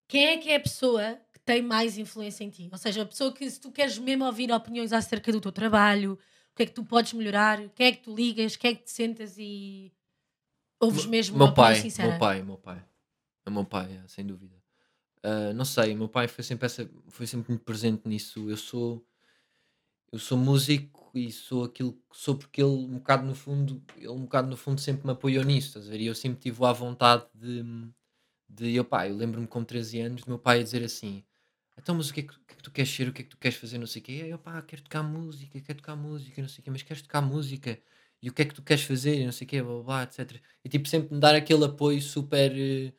[0.09, 2.69] quem é que é a pessoa que tem mais influência em ti?
[2.71, 6.13] Ou seja, a pessoa que, se tu queres mesmo ouvir opiniões acerca do teu trabalho,
[6.53, 8.85] o que é que tu podes melhorar, quem é que tu ligas, quem é que
[8.85, 9.93] te sentas e
[10.79, 12.09] ouves mesmo uma meu opinião pai, sincera?
[12.09, 12.85] meu pai, meu pai.
[13.45, 14.55] O meu pai, é, sem dúvida.
[15.25, 18.49] Ah, não sei, o meu pai foi sempre, essa, foi sempre muito presente nisso.
[18.49, 19.05] Eu sou
[20.13, 24.09] eu sou músico e sou aquilo que sou porque ele um bocado no fundo, ele
[24.09, 26.01] um bocado no fundo sempre me apoiou nisso, estás a ver?
[26.01, 27.65] E eu sempre tive a vontade de,
[28.49, 31.25] de eu pá, eu lembro-me com 13 anos do meu pai a dizer assim:
[31.81, 33.09] então, mas o que, é que, o que é que tu queres ser?
[33.09, 33.79] O que é que tu queres fazer?
[33.79, 34.13] Não sei o quê.
[34.29, 37.23] Eu, pá, quero tocar música, quero tocar música, não sei o quê, mas queres tocar
[37.23, 37.79] música?
[38.23, 39.19] E o que é que tu queres fazer?
[39.19, 40.41] E não sei o quê, blá, blá, blá, etc.
[40.65, 42.93] E tipo, sempre me dar aquele apoio super, eh,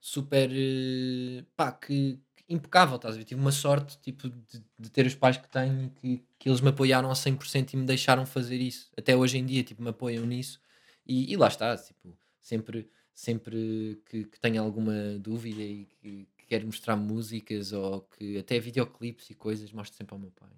[0.00, 3.24] super, eh, pá, que, que impecável, estás a ver?
[3.24, 6.68] Tive uma sorte, tipo, de, de ter os pais que tenho que, que eles me
[6.68, 8.90] apoiaram a 100% e me deixaram fazer isso.
[8.96, 10.60] Até hoje em dia, tipo, me apoiam nisso.
[11.06, 16.50] E, e lá está, tipo, sempre, sempre que, que tenho alguma dúvida e que, que
[16.50, 20.48] quero mostrar músicas ou que até videoclipes e coisas, mostro sempre ao meu pai.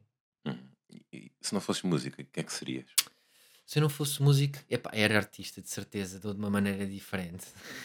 [0.47, 0.59] Hum.
[1.13, 2.87] E- se não fosses música, o que é que serias?
[3.65, 7.45] Se eu não fosse músico, epá, era artista, de certeza, de uma maneira diferente.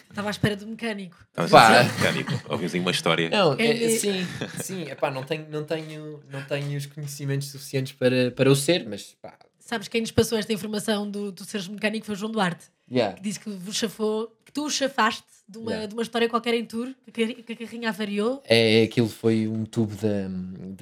[0.09, 1.17] Estava à espera do mecânico.
[1.29, 1.79] Estavas Pá.
[1.79, 2.31] a dizer mecânico.
[2.53, 3.29] Ouvimos aí uma história.
[3.29, 4.25] Não, É é- sim,
[4.63, 8.87] sim, epá, não tenho, não tenho, não tenho os conhecimentos suficientes para, para o ser,
[8.87, 12.31] mas pá, Sabes quem nos passou esta informação do, do seres mecânico foi o João
[12.31, 13.15] Duarte, yeah.
[13.15, 15.87] que disse que vos chafou, que tu o chafaste de uma, Yeah.
[15.87, 17.23] de uma história qualquer em tour, que
[17.53, 18.41] a, carrinha avariou.
[18.45, 20.27] É, aquilo foi um tubo da,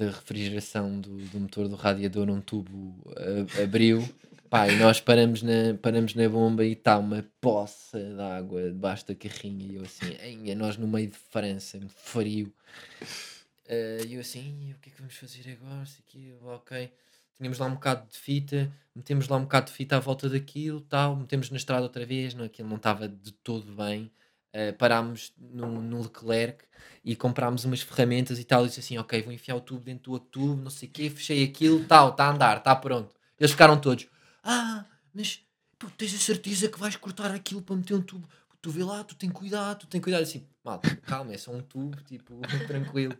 [0.06, 4.08] da refrigeração do, do motor do radiador, um tubo a- abriu,
[4.48, 9.06] pá, e nós paramos na, paramos na bomba e está uma poça de água debaixo
[9.08, 12.52] da carrinha e eu assim, "Einha, nós no meio de França, muito frio.
[13.66, 15.82] Eh, E eu assim, "Einha, o que é que vamos fazer agora?
[15.84, 16.90] Isso aqui, ok.
[17.36, 20.80] Tínhamos lá um bocado de fita, metemos lá um bocado de fita à volta daquilo,
[20.82, 24.10] tal, metemos na estrada outra vez, não, aquilo não estava de todo bem.
[24.54, 26.64] Uh, parámos no, Leclerc
[27.04, 28.64] e comprámos umas ferramentas e tal.
[28.64, 30.92] E disse assim: Ok, vou enfiar o tubo dentro do outro tubo, não sei o
[30.92, 33.14] quê, fechei aquilo, tal, está a andar, está pronto.
[33.38, 34.06] Eles ficaram todos:
[34.42, 34.84] Ah,
[35.14, 35.40] mas
[35.78, 38.28] tu tens a certeza que vais cortar aquilo para meter um tubo?
[38.60, 40.22] Tu vê lá, tu tem cuidado, tu tem cuidado.
[40.22, 43.18] Assim, mal, calma, é só um tubo, tipo, tranquilo.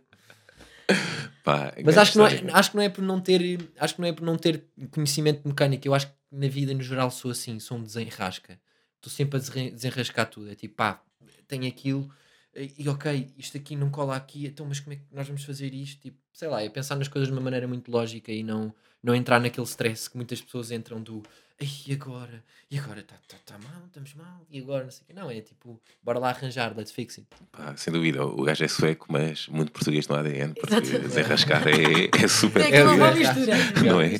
[1.43, 4.01] Pá, Mas acho que, não é, acho que não é por não ter acho que
[4.01, 5.85] não é por não ter conhecimento mecânico.
[5.85, 8.59] Eu acho que na vida no geral sou assim, sou um desenrasca.
[8.95, 10.49] Estou sempre a desenra- desenrascar tudo.
[10.49, 11.03] É tipo, pá,
[11.47, 12.09] tenho aquilo
[12.55, 15.43] e e, ok, isto aqui não cola aqui, então mas como é que nós vamos
[15.43, 15.99] fazer isto?
[16.01, 18.71] Tipo, sei lá, é pensar nas coisas de uma maneira muito lógica e não,
[19.01, 21.23] não entrar naquele stress que muitas pessoas entram do
[21.59, 22.43] "Ei, e agora?
[22.69, 25.13] E agora está tá, tá mal, estamos mal, e agora não sei o quê.
[25.13, 27.27] Não, é tipo, bora lá arranjar, let's fix it.
[27.51, 31.71] Pá, sem dúvida, o gajo é sueco, mas muito português no ADN, porque desenrascar é,
[32.23, 33.19] é super É boa verdade.
[33.19, 33.55] mistura.
[33.83, 34.19] Não é?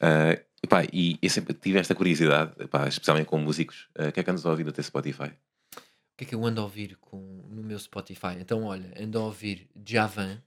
[0.00, 4.20] Ah, pá, e eu sempre tive esta curiosidade, pá, especialmente com músicos, ah, o que
[4.20, 5.30] é que andas a ouvir no teu Spotify?
[6.20, 7.16] O que é que eu ando a ouvir com,
[7.48, 8.36] no meu Spotify?
[8.38, 10.42] Então, olha, ando a ouvir Javan.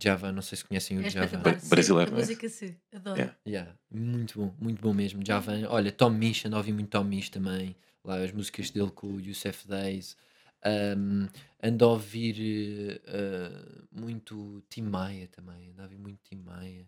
[0.00, 1.42] Javan, não sei se conhecem o É Javan.
[1.68, 2.22] brasileiro, Sim, não a é?
[2.22, 3.18] música sim, adoro.
[3.18, 3.36] Yeah.
[3.44, 5.26] Yeah, muito bom, muito bom mesmo.
[5.26, 7.74] Javan, olha, Tom Misch, ando a ouvir muito Tom Misch também.
[8.04, 10.16] Lá as músicas dele com o Youssef Days.
[10.64, 11.26] Um,
[11.60, 15.72] ando a ouvir eh, muito Tim Maia também.
[15.72, 16.86] Ando a ouvir muito Tim Maia.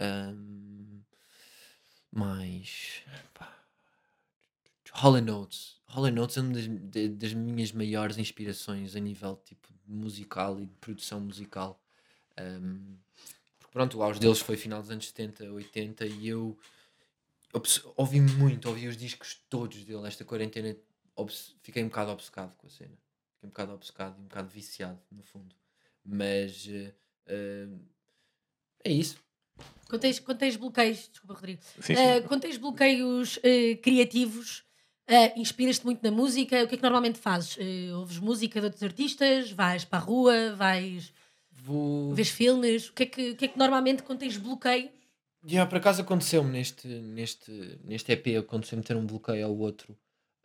[0.00, 1.02] Um,
[2.10, 3.04] mais.
[3.32, 3.61] pá,
[4.92, 5.80] Hollow Notes.
[5.88, 10.66] Hollow Notes é uma das, de- das minhas maiores inspirações a nível tipo musical e
[10.66, 11.82] de produção musical.
[12.40, 12.96] Um,
[13.58, 16.58] porque pronto, o auge deles foi final dos anos 70, 80 e eu
[17.52, 20.06] obs- ouvi muito, ouvi os discos todos dele.
[20.06, 20.76] Esta quarentena
[21.62, 22.96] fiquei um bocado obcecado com a cena.
[23.34, 25.54] Fiquei um bocado obcecado e um bocado viciado, no fundo.
[26.04, 26.94] Mas eh,
[27.26, 27.68] eh,
[28.84, 29.16] é isso.
[29.88, 31.92] Quando tens, quando tens bloqueios, desculpa, Rodrigo, Sim, sim.
[31.94, 34.64] Eh, quando tens bloqueios eh, criativos,
[35.06, 37.56] eh, inspiras-te muito na música, o que é que normalmente fazes?
[37.58, 39.50] Eh, ouves música de outros artistas?
[39.50, 40.54] Vais para a rua?
[40.54, 41.12] Vais
[41.50, 42.14] Vou.
[42.14, 42.88] vês filmes?
[42.88, 44.90] O que é que, o que, é que normalmente quando tens bloqueio?
[45.44, 49.98] Yeah, por acaso aconteceu-me neste, neste, neste EP, aconteceu-me ter um bloqueio ao outro,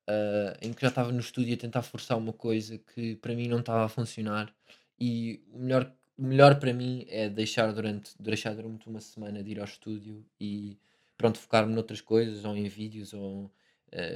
[0.07, 3.47] ah, em que já estava no estúdio a tentar forçar uma coisa que para mim
[3.47, 4.53] não estava a funcionar.
[4.99, 9.51] E o melhor, o melhor para mim é deixar durante, deixar durante uma semana de
[9.51, 10.77] ir ao estúdio e
[11.17, 13.51] pronto, focar-me noutras coisas, ou em vídeos, ou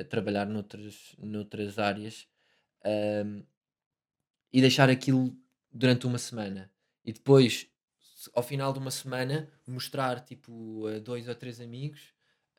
[0.09, 2.27] trabalhar noutras, noutras áreas.
[2.83, 3.43] Ahm,
[4.51, 5.35] e deixar aquilo
[5.71, 6.71] durante uma semana.
[7.05, 7.67] E depois,
[8.33, 12.13] ao final de uma semana, mostrar tipo a dois ou três amigos,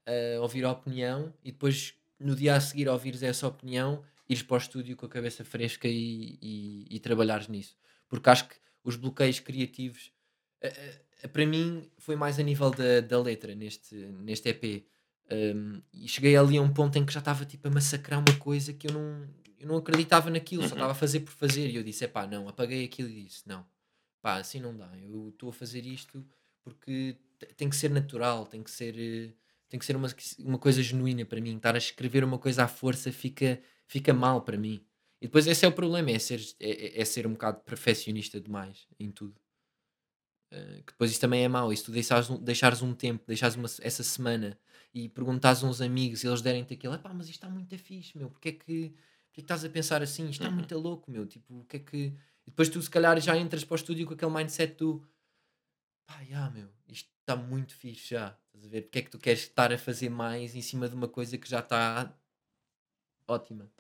[0.07, 4.55] a ouvir a opinião e depois no dia a seguir ouvires essa opinião, ires para
[4.55, 7.77] o estúdio com a cabeça fresca e, e, e trabalhares nisso.
[8.09, 8.55] Porque acho que
[8.85, 10.13] os bloqueios criativos,
[10.61, 14.87] eh, eh, para mim, foi mais a nível da, da letra neste, neste EP.
[15.31, 18.39] Um, e cheguei ali a um ponto em que já estava tipo a massacrar uma
[18.39, 20.75] coisa que eu não, eu não acreditava naquilo, só Uhum.
[20.75, 21.71] estava a fazer por fazer.
[21.71, 23.67] E eu disse: é pá, não, apaguei aquilo e disse: não,
[24.21, 24.91] pá, assim não dá.
[24.99, 26.27] Eu estou a fazer isto
[26.63, 29.35] porque te- tem que ser natural, tem que ser, eh,
[29.69, 30.09] tem que ser uma,
[30.41, 31.57] uma coisa genuína para mim.
[31.57, 34.85] Estar a escrever uma coisa à força fica, fica mal para mim.
[35.21, 38.41] E depois esse é o problema: é ser, é, é- é ser um bocado perfeccionista
[38.41, 39.41] demais em tudo.
[40.53, 41.73] Eh, que depois isso também é mau.
[41.73, 44.59] E se tu deixares um, deixares um tempo, deixares uma, essa semana
[44.95, 48.17] e perguntares a uns amigos e eles derem-te aquilo, pá, mas isto está muito fixe,
[48.19, 48.93] meu, porque é que, porque
[49.33, 50.25] é que estás a pensar assim?
[50.25, 50.57] Isto está Uhum.
[50.57, 51.97] muito louco, meu, tipo, o que é que.
[52.47, 55.03] E depois tu, se calhar, já entras para o estúdio com aquele mindset do
[56.07, 58.37] pá, já, meu, isto está muito fixe já.
[58.47, 58.83] Estás a ver?
[58.83, 61.49] Porque é que tu queres estar a fazer mais em cima de uma coisa que
[61.49, 62.15] já está
[63.27, 63.71] ótima?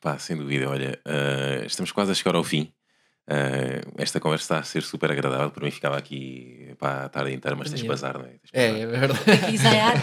[0.00, 2.72] Pá, sem dúvida, olha, ah, estamos quase a chegar ao fim.
[3.26, 5.50] Ah, esta conversa está a ser super agradável.
[5.50, 8.28] Por mim, ficava aqui pá, a tarde inteira, mas tens de bazar, não é?
[8.28, 9.54] Tens É, é verdade.
[9.54, 9.96] Ensaiar?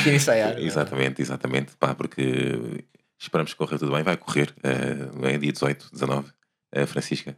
[0.00, 0.58] Aqui ensaiar.
[0.58, 0.62] é?
[0.62, 1.76] Exatamente, exatamente.
[1.76, 2.84] Pá, porque
[3.18, 4.02] esperamos que corra tudo bem.
[4.02, 6.32] Vai correr, ah, é dia 18, 19.
[6.74, 7.36] Ah, Francisca,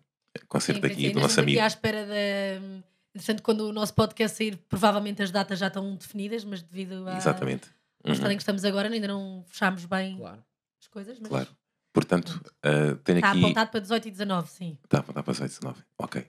[0.49, 1.61] concerto Sim, aqui do nosso mesmo aqui amigo.
[1.63, 2.83] à espera da.
[3.15, 7.17] Entretanto, quando o nosso podcast sair, provavelmente as datas já estão definidas, mas devido à,
[7.19, 7.69] Exatamente.
[8.03, 10.43] ao Uhum, estado em que estamos agora, ainda não fechámos bem Claro.
[10.81, 11.49] as coisas, mas claro.
[11.93, 13.39] Portanto, ah, tenho está aqui.
[13.39, 14.79] apontado para 18 e 19, sim.
[14.85, 15.83] Está apontado para 18, 19.
[15.99, 16.27] Ok.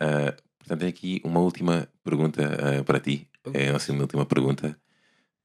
[0.00, 3.28] Ah, portanto, tenho aqui uma última pergunta ah, para ti.
[3.52, 4.78] É a nossa última pergunta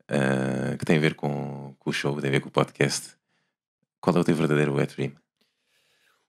[0.07, 3.15] ah, que tem a ver com, com o show, tem a ver com o podcast.
[3.99, 5.13] Qual é o teu verdadeiro wet dream?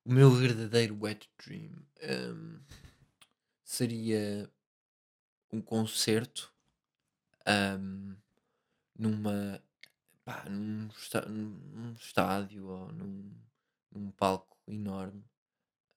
[0.04, 2.58] O meu verdadeiro wet dream hum,
[3.64, 4.50] seria
[5.50, 6.52] um concerto
[7.78, 8.14] hum,
[8.98, 9.62] numa
[10.24, 10.88] pá, num,
[11.28, 13.30] num estádio ou num,
[13.90, 15.24] num palco enorme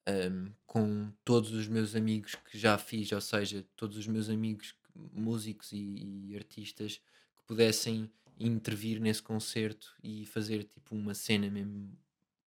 [0.08, 4.76] hum, com todos os meus amigos que já fiz, ou seja, todos os meus amigos
[5.14, 6.98] músicos e, e artistas
[7.38, 8.10] que pudessem
[8.40, 11.98] intervir nesse concerto e fazer tipo uma cena mesmo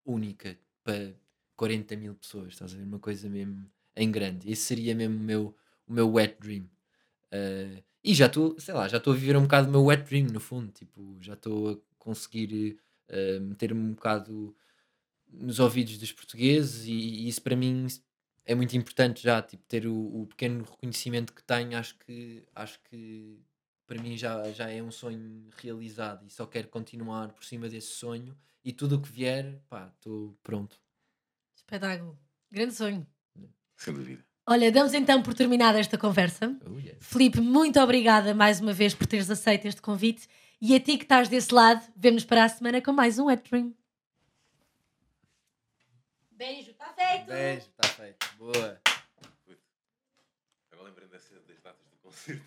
[0.04, 1.14] única para
[1.56, 2.84] 40 mil pessoas, estás a ver?
[2.84, 4.50] Uma coisa mesmo em grande.
[4.50, 5.56] Esse seria mesmo o meu,
[5.86, 6.68] o meu wet dream.
[7.32, 10.04] Uh, e já estou, sei lá, já estou a viver um bocado o meu wet
[10.04, 10.72] dream, no fundo.
[10.72, 14.56] Tipo, já estou a conseguir uh, meter-me um bocado
[15.30, 17.86] nos ouvidos dos portugueses e, e, isso para mim
[18.44, 22.80] é muito importante já, tipo, ter o, o, pequeno reconhecimento que tenho, acho que, acho
[22.84, 23.38] que
[23.86, 27.88] para mim já, já é um sonho realizado e só quero continuar por cima desse
[27.88, 30.80] sonho e tudo o que vier, pá, estou pronto.
[31.54, 32.18] Espetáculo.
[32.50, 33.06] Grande sonho.
[33.76, 34.27] Sem dúvida.
[34.50, 36.58] Olha, damos então por terminada esta conversa.
[36.64, 36.96] Oh, yes.
[37.00, 40.26] Filipe, muito obrigada mais uma vez por teres aceito este convite.
[40.58, 43.42] E a ti que estás desse lado, vemos para a semana com mais um Wet
[43.46, 43.74] Dream.
[46.30, 47.26] Beijo, está feito!
[47.26, 48.26] Beijo, está feito.
[48.38, 48.80] Boa.
[50.72, 51.28] Agora lembrei das
[51.62, 52.42] datas do concerto.